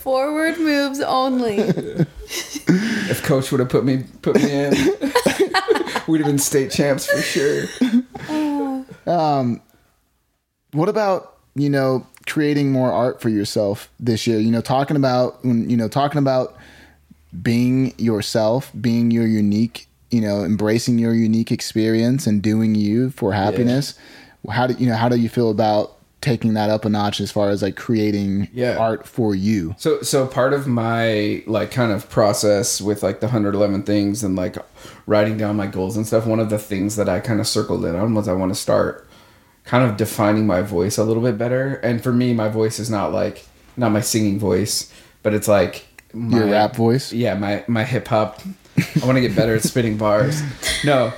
[0.00, 1.58] Forward moves only.
[1.58, 4.72] if coach would have put me put me in,
[6.08, 7.64] we'd have been state champs for sure.
[9.06, 9.60] Um,
[10.72, 14.38] What about you know creating more art for yourself this year?
[14.38, 16.56] You know, talking about when you know talking about
[17.42, 23.32] being yourself, being your unique, you know, embracing your unique experience and doing you for
[23.32, 23.94] happiness.
[24.50, 24.96] How do you know?
[24.96, 28.48] How do you feel about taking that up a notch as far as like creating
[28.52, 28.76] Yeah.
[28.76, 29.74] art for you?
[29.78, 34.36] So so part of my like kind of process with like the 111 things and
[34.36, 34.56] like
[35.06, 37.84] writing down my goals and stuff, one of the things that I kind of circled
[37.84, 39.08] in on was I want to start
[39.64, 41.74] kind of defining my voice a little bit better.
[41.76, 43.46] And for me, my voice is not like
[43.76, 44.92] not my singing voice,
[45.22, 47.12] but it's like my Your rap voice?
[47.12, 48.40] Yeah, my my hip hop.
[49.00, 50.42] I want to get better at spitting bars.
[50.84, 51.12] No,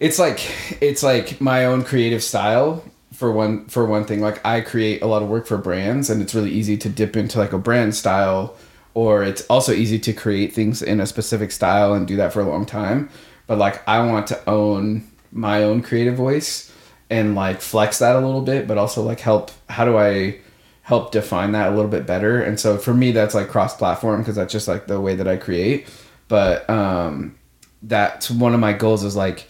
[0.00, 0.40] it's like
[0.80, 5.06] it's like my own creative style for one for one thing like i create a
[5.06, 7.94] lot of work for brands and it's really easy to dip into like a brand
[7.94, 8.56] style
[8.94, 12.40] or it's also easy to create things in a specific style and do that for
[12.40, 13.08] a long time
[13.46, 16.67] but like i want to own my own creative voice
[17.10, 20.38] and like flex that a little bit but also like help how do i
[20.82, 24.20] help define that a little bit better and so for me that's like cross platform
[24.20, 25.86] because that's just like the way that i create
[26.28, 27.34] but um
[27.82, 29.46] that's one of my goals is like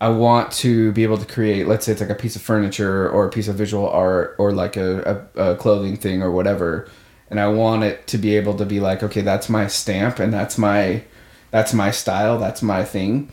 [0.00, 3.08] I want to be able to create, let's say it's like a piece of furniture
[3.08, 6.88] or a piece of visual art or like a, a, a clothing thing or whatever.
[7.30, 10.32] And I want it to be able to be like, okay, that's my stamp and
[10.32, 11.02] that's my,
[11.50, 12.38] that's my style.
[12.38, 13.32] That's my thing.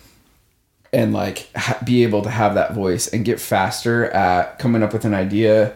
[0.93, 4.93] And like ha- be able to have that voice and get faster at coming up
[4.93, 5.75] with an idea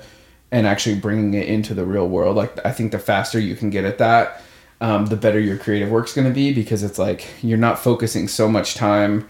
[0.52, 2.36] and actually bringing it into the real world.
[2.36, 4.42] Like I think the faster you can get at that,
[4.80, 8.28] um, the better your creative work's going to be because it's like you're not focusing
[8.28, 9.28] so much time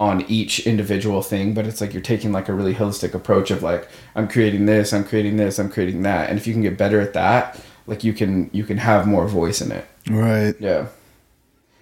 [0.00, 3.62] on each individual thing, but it's like you're taking like a really holistic approach of
[3.62, 6.78] like I'm creating this, I'm creating this, I'm creating that, and if you can get
[6.78, 9.86] better at that, like you can you can have more voice in it.
[10.08, 10.54] Right.
[10.58, 10.88] Yeah.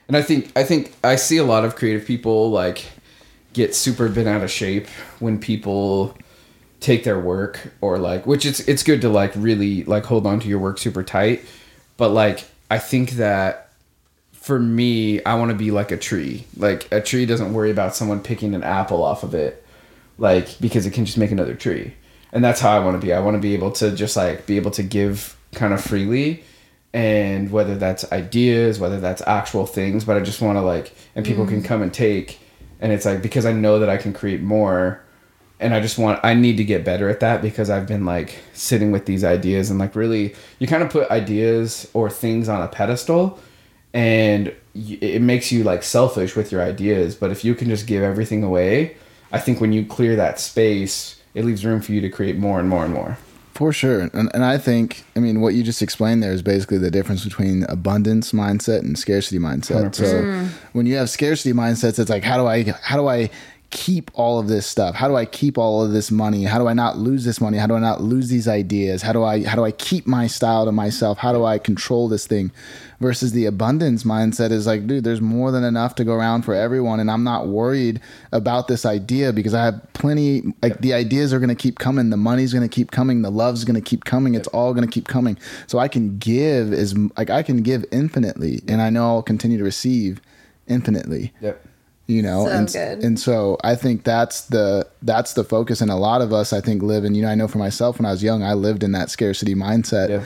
[0.09, 2.87] And I think I think I see a lot of creative people like
[3.53, 4.87] get super bent out of shape
[5.19, 6.17] when people
[6.81, 10.41] take their work or like which it's it's good to like really like hold on
[10.41, 11.45] to your work super tight.
[11.97, 13.73] But like I think that
[14.43, 16.45] for me, I want to be like a tree.
[16.57, 19.65] Like a tree doesn't worry about someone picking an apple off of it,
[20.19, 21.95] like because it can just make another tree.
[22.33, 23.13] And that's how I want to be.
[23.13, 26.43] I want to be able to just like be able to give kind of freely,
[26.93, 30.05] and whether that's ideas, whether that's actual things.
[30.05, 31.65] But I just want to like, and people can mm.
[31.65, 32.41] come and take,
[32.83, 35.03] and it's like because I know that I can create more.
[35.61, 38.41] And I just want, I need to get better at that because I've been like
[38.53, 42.61] sitting with these ideas and like really, you kind of put ideas or things on
[42.61, 43.39] a pedestal
[43.95, 48.03] and it makes you like selfish with your ideas but if you can just give
[48.03, 48.97] everything away
[49.33, 52.59] i think when you clear that space it leaves room for you to create more
[52.59, 53.19] and more and more
[53.63, 54.11] For sure.
[54.13, 57.23] And, and I think, I mean, what you just explained there is basically the difference
[57.23, 59.95] between abundance mindset and scarcity mindset.
[59.95, 60.49] So mm.
[60.73, 63.31] when you have scarcity mindsets, it's like, how do I, how do I
[63.73, 64.95] keep all of this stuff?
[64.95, 66.45] How do I keep all of this money?
[66.45, 67.57] How do I not lose this money?
[67.57, 69.03] How do I not lose these ideas?
[69.03, 71.19] How do I how do I keep my style to myself?
[71.19, 72.53] How do I control this thing?
[73.01, 76.55] Versus the abundance mindset is like, dude, there's more than enough to go around for
[76.55, 78.01] everyone and I'm not worried
[78.31, 82.11] about this idea because I have plenty like the ideas are going to keep coming,
[82.11, 84.87] the money's going to keep coming, the love's going to keep coming, it's all going
[84.87, 85.37] to keep coming.
[85.67, 89.59] So I can give is like I can give infinitely and I know I'll continue
[89.59, 90.21] to receive
[90.69, 91.67] infinitely Yep.
[92.07, 93.05] You know So and good.
[93.05, 96.61] and so i think that's the that's the focus and a lot of us i
[96.61, 98.83] think live in you know i know for myself when i was young i lived
[98.83, 100.25] in that scarcity mindset Yeah.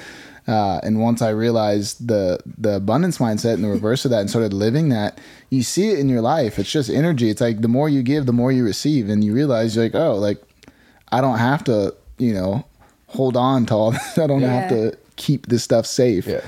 [0.55, 4.31] uh, and once i realized the the abundance mindset and the reverse of that and
[4.31, 5.19] started living that
[5.51, 8.25] you see it in your life it's just energy it's like the more you give
[8.27, 10.43] the more you receive and you realize you're like oh like
[11.13, 12.65] i don't have to you know
[13.09, 14.17] hold on to all this.
[14.19, 16.41] i don't have to keep this stuff safe Yeah.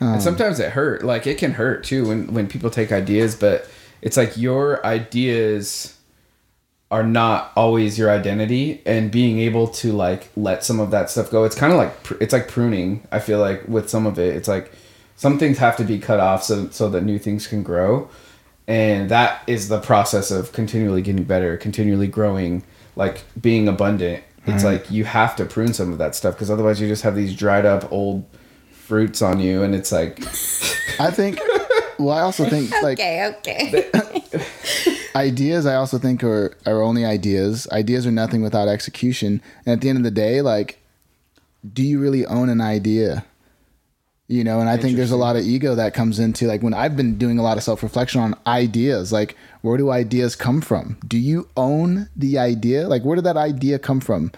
[0.00, 1.02] and sometimes it hurt.
[1.04, 3.66] Like it can hurt too when when people take ideas, but
[4.04, 5.98] it's like your ideas
[6.90, 11.30] are not always your identity and being able to like let some of that stuff
[11.30, 11.42] go.
[11.42, 13.04] It's kind of like pr- it's like pruning.
[13.10, 14.70] I feel like with some of it, it's like
[15.16, 18.08] some things have to be cut off so so that new things can grow.
[18.68, 22.62] And that is the process of continually getting better, continually growing,
[22.96, 24.22] like being abundant.
[24.46, 27.16] It's like you have to prune some of that stuff because otherwise you just have
[27.16, 28.26] these dried up old
[28.84, 30.22] fruits on you and it's like
[31.00, 31.38] i think
[31.98, 34.24] well i also think like okay, okay.
[35.16, 37.68] ideas i also think are are only ideas.
[37.70, 39.40] Ideas are nothing without execution.
[39.64, 40.78] And at the end of the day like
[41.72, 43.24] do you really own an idea?
[44.26, 46.72] You know and i think there's a lot of ego that comes into like when
[46.72, 50.96] i've been doing a lot of self-reflection on ideas like where do ideas come from?
[51.06, 52.86] Do you own the idea?
[52.88, 54.32] Like where did that idea come from?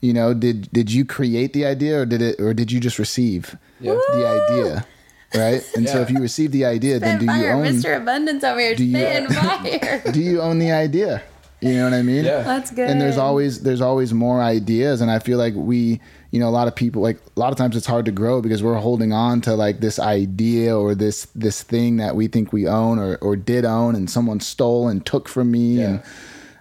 [0.00, 2.98] You know did did you create the idea or did it or did you just
[2.98, 3.98] receive Yeah.
[4.12, 4.86] the idea
[5.34, 7.96] right and so if you receive the idea then do Spitting you fire, own Mr.
[7.96, 8.74] Abundance over here.
[8.74, 10.02] do you- fire.
[10.12, 11.22] do you own the idea
[11.60, 12.90] you know what i mean yeah That's good.
[12.90, 16.50] and there's always there's always more ideas and i feel like we you know a
[16.50, 19.12] lot of people like a lot of times it's hard to grow because we're holding
[19.12, 23.16] on to like this idea or this this thing that we think we own or
[23.22, 25.86] or did own and someone stole and took from me Yeah.
[25.86, 26.02] and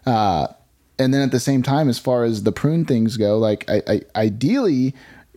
[0.05, 0.47] uh
[0.99, 3.81] and then at the same time as far as the prune things go like I,
[3.87, 4.93] I ideally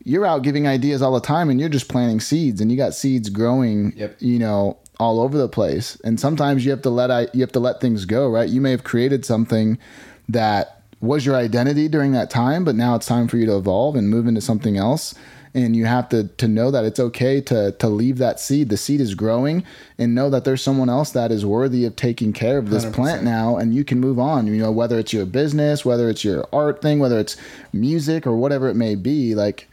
[0.07, 2.95] you're out giving ideas all the time and you're just planting seeds and you got
[2.95, 4.17] seeds growing Yep.
[4.21, 7.53] you know all over the place and sometimes you have to let I, you have
[7.53, 9.79] to let things go right you may have created something
[10.29, 13.97] that was your identity during that time but now it's time for you to evolve
[13.97, 15.15] and move into something else
[15.55, 18.77] and you have to to know that it's okay to to leave that seed the
[18.77, 19.65] seed is growing
[19.99, 22.93] and know that there's someone else that is worthy of taking care of this 100%.
[22.95, 26.25] plant now and you can move on you know whether it's your business whether it's
[26.25, 27.37] your art thing whether it's
[27.73, 29.69] music or whatever it may be like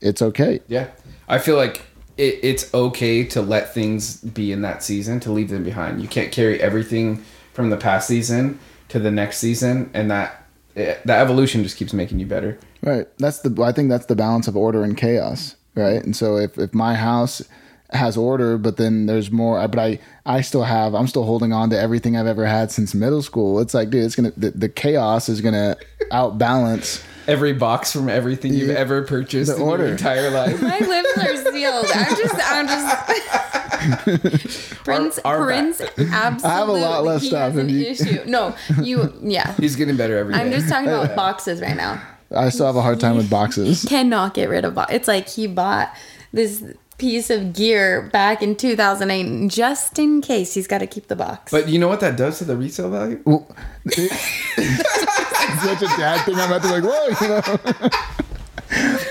[0.00, 0.88] it's okay Yeah.
[1.28, 1.82] I feel like
[2.16, 6.02] it, it's okay to let things be in that season, to leave them behind.
[6.02, 10.44] You can't carry everything from the past season to the next season, and that
[10.74, 12.58] it, that evolution just keeps making you better.
[12.82, 13.06] Right.
[13.18, 13.62] That's the.
[13.62, 15.56] I think that's the balance of order and chaos.
[15.74, 16.02] Right.
[16.02, 17.42] And so if if my house
[17.90, 19.58] has order, but then there's more.
[19.58, 20.94] Uh, but I I still have.
[20.94, 23.60] I'm still holding on to everything I've ever had since middle school.
[23.60, 24.32] It's like, dude, it's gonna.
[24.36, 25.76] The, the chaos is gonna
[26.12, 27.02] outbalance.
[27.26, 28.76] Every box from everything you've Yeah.
[28.76, 29.84] ever purchased The in order.
[29.84, 30.62] your entire life.
[30.62, 31.86] My lips are sealed.
[31.94, 34.68] I'm just, I'm just.
[34.84, 36.06] Prince, our Prince, absolutely.
[36.14, 38.24] I have a lot less stuff has an you- issue.
[38.26, 39.54] No, you, yeah.
[39.56, 40.40] He's getting better every day.
[40.40, 42.00] I'm just talking about boxes right now.
[42.34, 43.84] I still have a hard time with boxes.
[43.88, 44.92] Cannot get rid of box.
[44.92, 45.94] It's like he bought
[46.32, 46.62] this
[46.98, 51.50] piece of gear back in 2008 just in case he's got to keep the box.
[51.52, 53.20] but you know what that does to the resale value?
[53.24, 53.46] Well,
[53.84, 56.34] it's such a dad thing.
[56.36, 57.90] I'm about to be like, whoa, you know.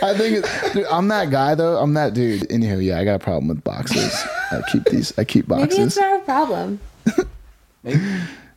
[0.03, 1.77] I think it's, dude, I'm that guy though.
[1.77, 2.41] I'm that dude.
[2.49, 4.13] Anywho, yeah, I got a problem with boxes.
[4.51, 5.17] I keep these.
[5.17, 5.69] I keep boxes.
[5.77, 6.79] Maybe it's not a problem.
[7.83, 8.01] Maybe,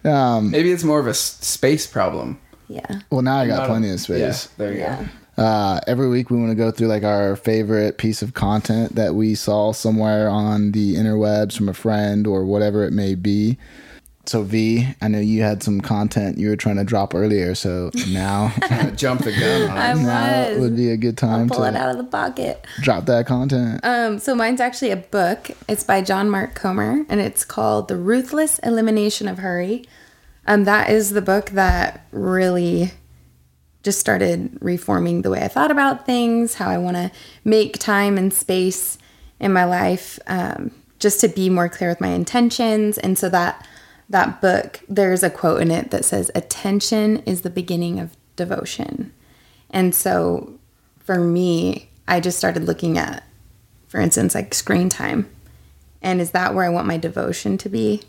[0.05, 2.39] Um, maybe it's more of a space problem.
[2.69, 3.01] Yeah.
[3.11, 4.19] well, now I got Not a- plenty of space.
[4.47, 5.03] Yeah, there you Yeah.
[5.03, 5.09] go.
[5.41, 9.15] Uh, every week we want to go through like our favorite piece of content that
[9.15, 13.57] we saw somewhere on the interwebs from a friend or whatever it may be.
[14.27, 17.91] So V, I know you had some content you were trying to drop earlier, so
[18.11, 18.53] now
[18.97, 20.59] Jump the gun I now was.
[20.61, 22.67] would be a good time to Pull it out of the pocket.
[22.83, 23.81] drop that content.
[23.83, 25.53] Um, so mine's actually a book.
[25.67, 29.87] It's by John Mark Comer, and it's called The Ruthless Elimination of Hurry.
[30.47, 32.93] Um, that is the book that really
[33.83, 37.11] just started reforming the way I thought about things, how I want to
[37.45, 38.99] make time and space
[39.39, 42.99] in my life, um, just to be more clear with my intentions.
[42.99, 43.67] And so that
[44.09, 49.13] that book, there's a quote in it that says, "Attention is the beginning of devotion."
[49.71, 50.55] And so,
[50.99, 53.23] for me, I just started looking at,
[53.87, 55.31] for instance, like screen time,
[56.03, 58.03] and is that where I want my devotion to be?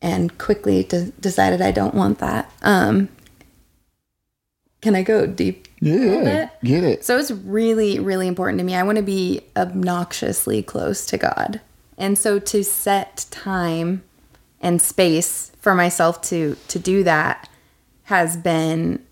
[0.00, 2.50] and quickly de- decided I don't want that.
[2.62, 3.08] Um,
[4.80, 5.68] can I go deep?
[5.80, 6.50] Yeah, bit.
[6.62, 7.04] get it.
[7.04, 8.74] So it's really, really important to me.
[8.74, 11.60] I want to be obnoxiously close to God.
[11.96, 14.04] And so to set time
[14.60, 17.48] and space for myself to to do that
[18.04, 19.04] has been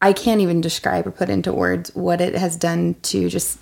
[0.00, 3.58] I can't even describe or put into words what it has done to just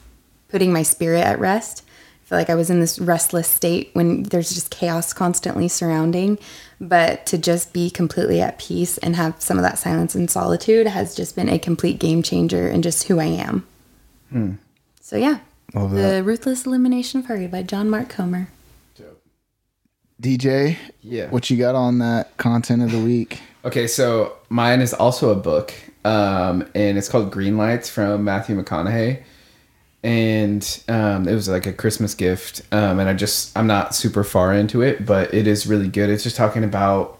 [0.49, 1.85] putting my spirit at rest.
[2.25, 6.39] I feel like I was in this restless state when there's just chaos constantly surrounding.
[6.81, 10.87] But to just be completely at peace and have some of that silence and solitude
[10.87, 13.67] has just been a complete game changer in just who I am.
[14.31, 14.53] Hmm.
[15.03, 15.41] So, yeah.
[15.75, 16.25] Love the that.
[16.25, 18.49] Ruthless Elimination of Hurry by John Mark Comer.
[20.23, 21.29] DJ, Yeah.
[21.29, 23.41] what you got on that content of the week?
[23.65, 28.57] Okay, so mine is also a book, um, and it's called Green Lights from Matthew
[28.61, 29.19] McConaughey,
[30.05, 32.61] and um, it was like a Christmas gift.
[32.71, 36.11] Um, and I just I'm not super far into it, but it is really good.
[36.11, 37.19] It's just talking about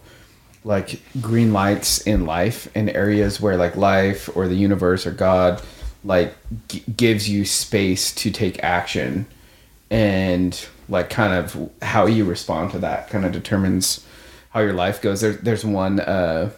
[0.63, 5.61] like green lights in life in areas where like life or the universe or God
[6.03, 6.35] like
[6.67, 9.25] g- gives you space to take action
[9.89, 14.05] and like kind of how you respond to that kind of determines
[14.51, 16.51] how your life goes there, there's one uh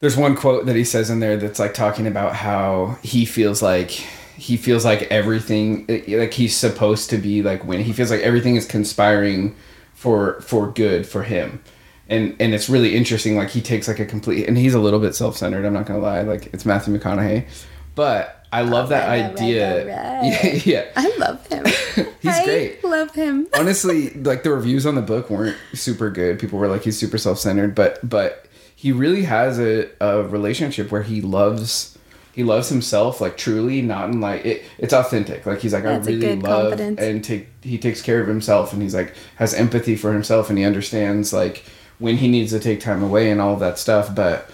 [0.00, 3.62] there's one quote that he says in there that's like talking about how he feels
[3.62, 4.06] like
[4.36, 8.56] he feels like everything like he's supposed to be like when he feels like everything
[8.56, 9.56] is conspiring
[9.94, 11.62] for for good for him.
[12.08, 15.00] And and it's really interesting like he takes like a complete and he's a little
[15.00, 16.20] bit self-centered i'm not gonna lie.
[16.20, 17.48] Like it's matthew mcconaughey.
[17.94, 19.86] But i love that oh, alright, idea.
[20.22, 20.84] yeah, yeah.
[20.96, 21.64] I love him.
[22.20, 22.84] He's I great.
[22.84, 23.48] love him.
[23.58, 26.38] honestly like the reviews on the book weren't super good.
[26.38, 27.74] People were like he's super self-centered.
[27.74, 31.95] But but he really has a, a relationship where he loves
[32.36, 35.92] he loves himself like truly not in like it, it's authentic like he's like Yeah,
[35.92, 37.00] i really love confidence.
[37.00, 40.58] and take he takes care of himself and he's like has empathy for himself and
[40.58, 41.64] he understands like
[41.98, 44.50] when he needs to take time away and all that stuff but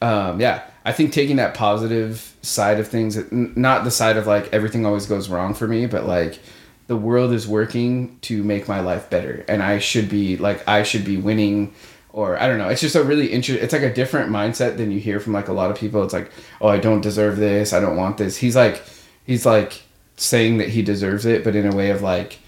[0.00, 4.52] um yeah i think taking that positive side of things not the side of like
[4.52, 6.38] everything always goes wrong for me but like
[6.86, 10.84] the world is working to make my life better and i should be like i
[10.84, 11.74] should be winning
[12.14, 12.68] or i don't know.
[12.68, 15.48] It's just a really interesting it's like a different mindset than you hear from like
[15.48, 16.02] a lot of people.
[16.04, 17.72] It's like oh i don't deserve this.
[17.72, 18.36] I don't want this.
[18.36, 18.82] He's like
[19.26, 19.82] he's like
[20.16, 22.38] saying that he deserves it but in a way of like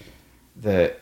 [0.55, 1.01] that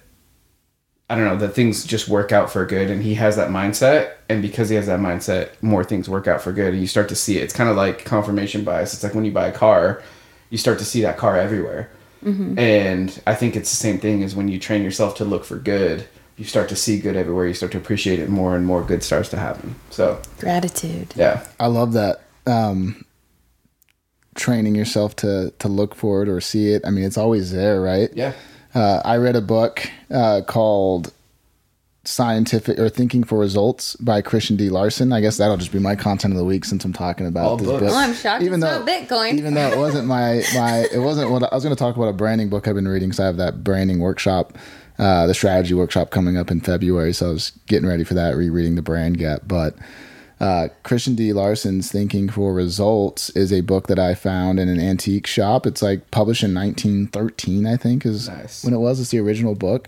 [1.07, 4.13] I don't know that things just work out for good, and he has that mindset,
[4.27, 7.09] and because he has that mindset, more things work out for good, and you start
[7.09, 7.43] to see it.
[7.43, 8.95] It's kind of like confirmation bias.
[8.95, 10.01] It's like when you buy a car,
[10.49, 11.91] you start to see that car everywhere,
[12.23, 12.57] mm-hmm.
[12.57, 15.57] and I think it's the same thing as when you train yourself to look for
[15.57, 16.07] good.
[16.37, 17.47] You start to see good everywhere.
[17.47, 19.75] You start to appreciate it more, and more good starts to happen.
[19.89, 21.13] So Gratitude.
[21.15, 22.21] yeah, I love that.
[22.45, 23.05] Um,
[24.35, 26.81] training yourself to to look for it or see it.
[26.85, 28.09] I mean, it's always there, right?
[28.13, 28.33] yeah,
[28.73, 31.13] Uh, I read a book uh, called
[32.03, 34.69] "Scientific" or "Thinking for Results" by Christian D.
[34.69, 35.13] Larson.
[35.13, 37.57] I guess that'll just be my content of the week since I'm talking about All
[37.57, 37.81] this books.
[37.83, 37.91] book.
[37.93, 39.37] Oh, I'm shocked it's not Bitcoin.
[39.37, 42.09] Even though it wasn't my my, it wasn't what I was going to talk about
[42.09, 43.13] a branding book I've been reading.
[43.13, 44.53] So I have that branding workshop,
[44.99, 47.13] uh, the strategy workshop coming up in February.
[47.13, 49.75] So I was getting ready for that, rereading the brand gap, but
[50.39, 51.31] uh, Christian D.
[51.31, 55.65] Larson's Thinking for Results is a book that I found in an antique shop.
[55.65, 58.63] It's like published in 1913, I think, is Nice.
[58.63, 58.99] when it was.
[58.99, 59.87] It's the original book.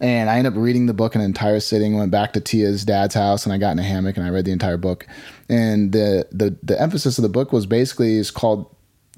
[0.00, 1.96] And I ended up reading the book an entire sitting.
[1.96, 4.46] Went back to Tia's dad's house, and I got in a hammock and I read
[4.46, 5.06] the entire book.
[5.48, 8.74] And the the the emphasis of the book was basically is called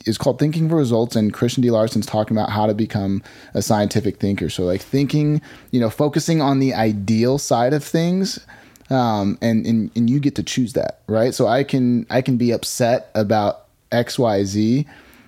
[0.06, 1.70] is called Thinking for Results, and Christian D.
[1.70, 3.22] Larson's talking about how to become
[3.54, 4.50] a scientific thinker.
[4.50, 5.40] So, like thinking,
[5.70, 8.44] you know, focusing on the ideal side of things,
[8.90, 11.34] um, and and and you get to choose that, right?
[11.34, 14.86] So I can I can be upset about X Y Z,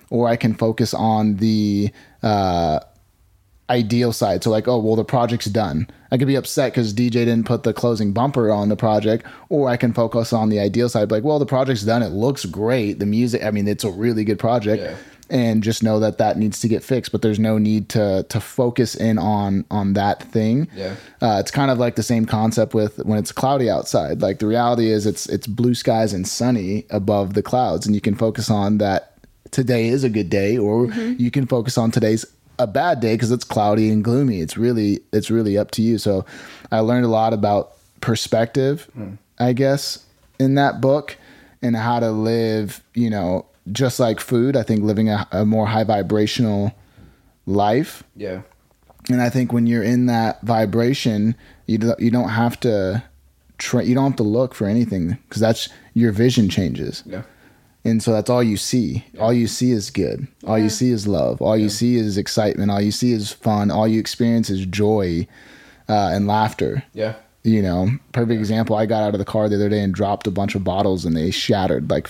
[0.09, 1.91] or I can focus on the
[2.23, 2.79] uh,
[3.69, 4.43] ideal side.
[4.43, 5.87] So like, oh well, the project's done.
[6.11, 9.69] I could be upset because DJ didn't put the closing bumper on the project, or
[9.69, 11.11] I can focus on the ideal side.
[11.11, 12.01] Like, well, the project's done.
[12.01, 12.99] It looks great.
[12.99, 13.43] The music.
[13.43, 14.81] I mean, it's a really good project.
[14.81, 14.95] Yeah.
[15.29, 18.39] And just know that that needs to get fixed, but there's no need to to
[18.39, 20.69] focus in on on that thing.
[20.73, 20.95] Yeah.
[21.21, 24.21] Uh, it's kind of like the same concept with when it's cloudy outside.
[24.21, 27.99] Like the reality is, it's it's blue skies and sunny above the clouds, and you
[27.99, 29.13] can focus on that.
[29.51, 32.25] Today is a good day, or you can focus on today's
[32.59, 34.41] a bad day because it's cloudy and gloomy.
[34.41, 35.97] It's really it's really up to you.
[35.97, 36.25] So
[36.71, 39.15] I learned a lot about perspective, hmm.
[39.39, 40.05] I guess,
[40.39, 41.17] in that book
[41.61, 44.55] and how to live, you know, just like food.
[44.55, 46.73] I think living a, a more high vibrational
[47.45, 48.03] life.
[48.15, 48.41] yeah,
[49.09, 51.35] And I think when you're in that vibration,
[51.65, 53.03] you do, you don't have to
[53.57, 57.23] tra- you don't have to look for anything because that's your vision changes yeah,
[57.87, 61.07] and so that's all you see all you see is good all you see is
[61.07, 64.65] love all you see is excitement all you see is fun all you experience is
[64.65, 65.25] joy
[65.89, 66.83] uh, and laughter.
[66.93, 67.15] Yeah.
[67.43, 68.75] You know, perfect example.
[68.75, 71.05] I got out of the car the other day and dropped a bunch of bottles
[71.05, 72.09] and they shattered like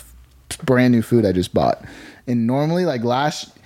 [0.63, 1.83] brand new food I just bought.
[2.25, 3.56] And normally, like last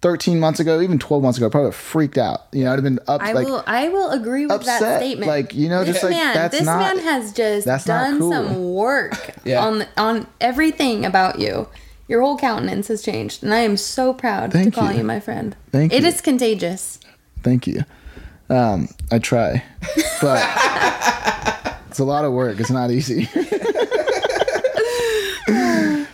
[0.00, 2.42] 13 months ago, even 12 months ago, I probably freaked out.
[2.52, 3.64] You know, I'd have been up I like will.
[3.66, 5.26] I will agree with that statement.
[5.28, 8.18] Like, you know, this just like, man, that's this not- man has just that's done
[8.20, 8.30] cool.
[8.32, 9.64] some work Yeah.
[9.64, 11.68] on on everything about you.
[12.06, 14.98] Your whole countenance has changed, and I am so proud Thank to call you.
[14.98, 15.04] you.
[15.04, 15.54] my friend.
[15.72, 16.08] Thank It you.
[16.08, 16.98] is contagious.
[17.42, 17.82] Thank you.
[18.48, 19.62] Um, I try,
[20.22, 20.42] but
[21.90, 22.58] it's a lot of work.
[22.60, 23.28] It's not easy.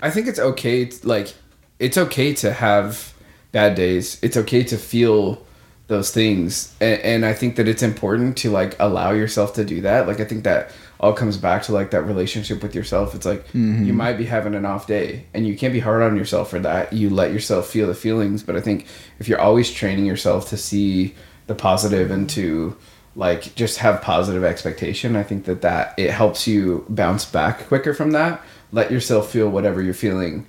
[0.02, 0.84] I think it's okay.
[0.86, 1.32] To, like,
[1.78, 3.13] it's okay to have
[3.54, 4.18] bad days.
[4.20, 5.42] It's okay to feel
[5.86, 9.80] those things, and, and I think that it's important to like allow yourself to do
[9.82, 10.06] that.
[10.06, 13.14] Like, I think that all comes back to like that relationship with yourself.
[13.14, 13.96] It's like you mm-hmm.
[13.96, 16.92] might be having an off day, and you can't be hard on yourself for that.
[16.92, 18.86] You let yourself feel the feelings, but I think
[19.18, 21.14] if you're always training yourself to see
[21.46, 22.76] the positive and to
[23.16, 27.94] like just have positive expectation i think that that it helps you bounce back quicker
[27.94, 28.42] from that
[28.72, 30.46] let yourself feel whatever you're feeling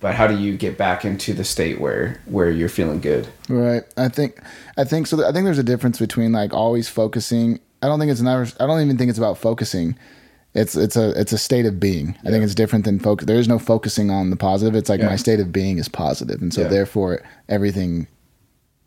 [0.00, 3.82] but how do you get back into the state where where you're feeling good Right.
[3.96, 4.40] I think
[4.76, 7.60] I think so I think there's a difference between like always focusing.
[7.82, 9.96] I don't think it's never I don't even think it's about focusing.
[10.54, 12.16] It's it's a it's a state of being.
[12.24, 13.26] I think it's different than focus.
[13.26, 14.74] There is no focusing on the positive.
[14.74, 15.06] It's like Yeah.
[15.08, 16.68] my state of being is positive, and so Yeah.
[16.68, 18.06] therefore everything,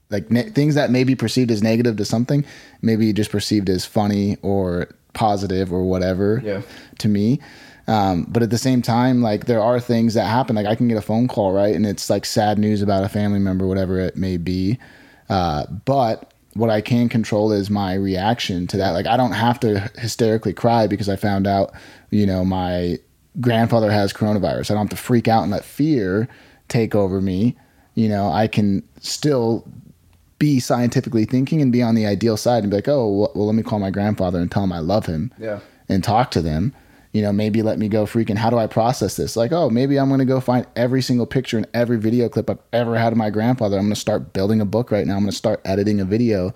[0.10, 2.44] like ne- things that may be perceived as negative to something,
[2.82, 6.42] maybe just perceived as funny or positive or whatever.
[6.44, 6.62] Yeah.
[7.00, 7.40] To me,
[7.88, 10.56] um, but at the same time, like there are things that happen.
[10.56, 13.10] Like I can get a phone call, right, and it's like sad news about a
[13.10, 14.78] family member, whatever it may be.
[15.30, 18.92] Uh, but what I can control is my reaction to that.
[18.92, 21.72] Like I don't have to hysterically cry because I found out,
[22.10, 22.98] you know, my
[23.40, 24.72] grandfather has coronavirus.
[24.72, 26.28] I don't have to freak out and let fear
[26.68, 27.56] take over me.
[27.96, 29.66] You know, I can still
[30.40, 33.46] be scientifically thinking and be on the ideal side and be like, oh, well, well
[33.46, 35.60] let me call my grandfather and tell him I love him Yeah.
[35.88, 36.74] and talk to them.
[37.14, 38.38] You know, maybe let me go freaking.
[38.38, 39.36] How do I process this?
[39.36, 42.50] Like, oh, maybe I'm going to go find every single picture and every video clip
[42.50, 43.78] I've ever had of my grandfather.
[43.78, 45.16] I'm going to start building a book right now.
[45.16, 46.54] I'm going to start editing a video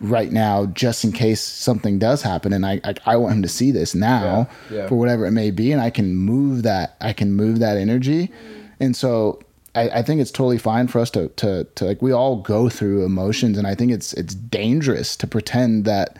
[0.00, 3.48] right now just in case something does happen and I I, I want him to
[3.48, 4.88] see this now Yeah, yeah.
[4.88, 8.32] for whatever it may be and I can move that I can move that energy.
[8.80, 9.40] And so
[9.74, 12.70] I, I think it's totally fine for us to, to to like we all go
[12.70, 16.16] through emotions and I think it's it's dangerous to pretend that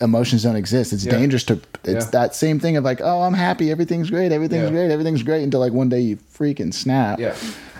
[0.00, 0.92] emotions don't exist.
[0.92, 1.12] It's Yeah.
[1.12, 2.10] dangerous to it's Yeah.
[2.10, 4.70] that same thing of like, oh, I'm happy, everything's great, everything's Yeah.
[4.70, 7.18] great, everything's great until like one day you freaking snap.
[7.18, 7.34] Yeah.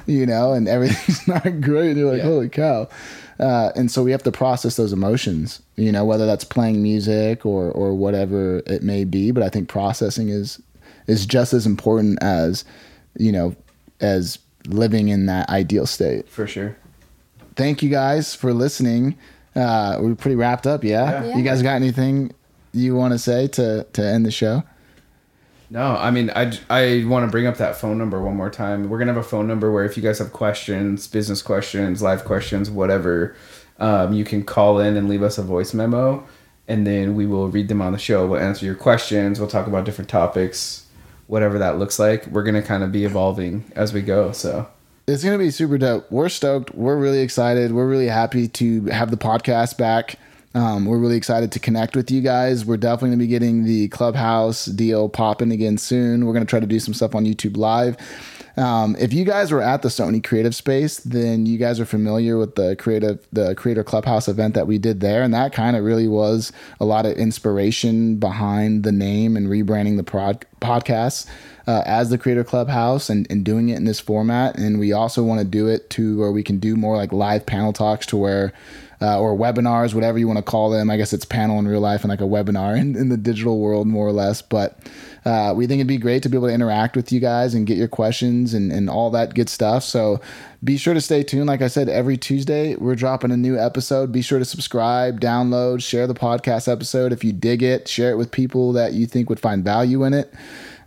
[0.06, 1.90] You know, and everything's not great.
[1.90, 2.88] And you're like, holy cow.
[3.38, 7.44] Uh, and so we have to process those emotions, you know, whether that's playing music
[7.44, 9.30] or or whatever it may be.
[9.30, 10.58] But I think processing is
[11.06, 12.64] is just as important as,
[13.18, 13.54] you know,
[14.00, 14.38] as
[14.68, 16.28] living in that ideal state.
[16.28, 16.76] for sure
[17.56, 19.16] Thank you guys for listening.
[19.56, 21.24] Uh, we're pretty wrapped up, yeah?
[21.24, 21.36] Yeah.
[21.36, 22.32] You guys got anything
[22.72, 24.62] you want to say to to end the show?
[25.68, 28.88] No, I mean, I, I want to bring up that phone number one more time.
[28.88, 32.02] We're going to have a phone number where if you guys have questions, business questions,
[32.02, 33.34] live questions, whatever,
[33.80, 36.24] um, you can call in and leave us a voice memo.
[36.68, 38.26] And then we will read them on the show.
[38.26, 39.40] We'll answer your questions.
[39.40, 40.86] We'll talk about different topics,
[41.26, 42.26] whatever that looks like.
[42.26, 44.32] We're going to kind of be evolving as we go.
[44.32, 44.68] So,
[45.08, 46.10] It's gonna be super dope.
[46.10, 46.74] We're stoked.
[46.74, 47.70] We're really excited.
[47.70, 50.18] We're really happy to have the podcast back.
[50.52, 52.64] Um, we're really excited to connect with you guys.
[52.64, 56.26] We're definitely gonna be getting the clubhouse deal popping again soon.
[56.26, 57.96] We're gonna try to do some stuff on YouTube Live.
[58.56, 62.36] Um, if you guys were at the Sony Creative Space, then you guys are familiar
[62.36, 65.84] with the creative, the Creator Clubhouse event that we did there, and that kind of
[65.84, 66.50] really was
[66.80, 71.26] a lot of inspiration behind the name and rebranding the prod, podcast
[71.66, 74.56] uh, as the Creator Clubhouse and, and doing it in this format.
[74.56, 77.46] And we also want to do it to where we can do more like live
[77.46, 78.52] panel talks to where.
[78.98, 80.88] Uh, or webinars, whatever you want to call them.
[80.88, 83.60] I guess it's panel in real life and like a webinar in, in the digital
[83.60, 84.40] world, more or less.
[84.40, 84.78] But
[85.26, 87.66] uh, we think it'd be great to be able to interact with you guys and
[87.66, 89.82] get your questions and, and all that good stuff.
[89.82, 90.20] So
[90.62, 91.46] be sure to stay tuned.
[91.46, 94.12] Like I said, every Tuesday we're dropping a new episode.
[94.12, 97.12] Be sure to subscribe, download, share the podcast episode.
[97.12, 100.14] If you dig it, share it with people that you think would find value in
[100.14, 100.32] it.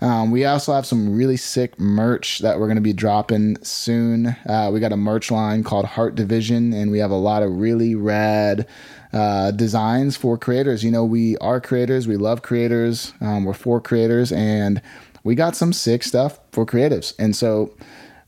[0.01, 4.27] Um, we also have some really sick merch that we're going to be dropping soon.
[4.47, 7.51] Uh, we got a merch line called Heart Division, and we have a lot of
[7.51, 8.65] really rad
[9.11, 10.83] uh, designs for creators.
[10.83, 14.81] You know, we are creators, we love creators, um, we're for creators, and
[15.23, 17.13] we got some sick stuff for creatives.
[17.19, 17.73] And so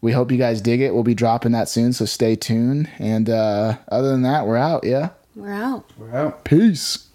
[0.01, 0.93] we hope you guys dig it.
[0.93, 2.89] We'll be dropping that soon, so stay tuned.
[2.99, 4.83] And uh, other than that, we're out.
[4.83, 5.09] Yeah.
[5.35, 5.89] We're out.
[5.97, 6.43] we're out.
[6.43, 7.07] Peace.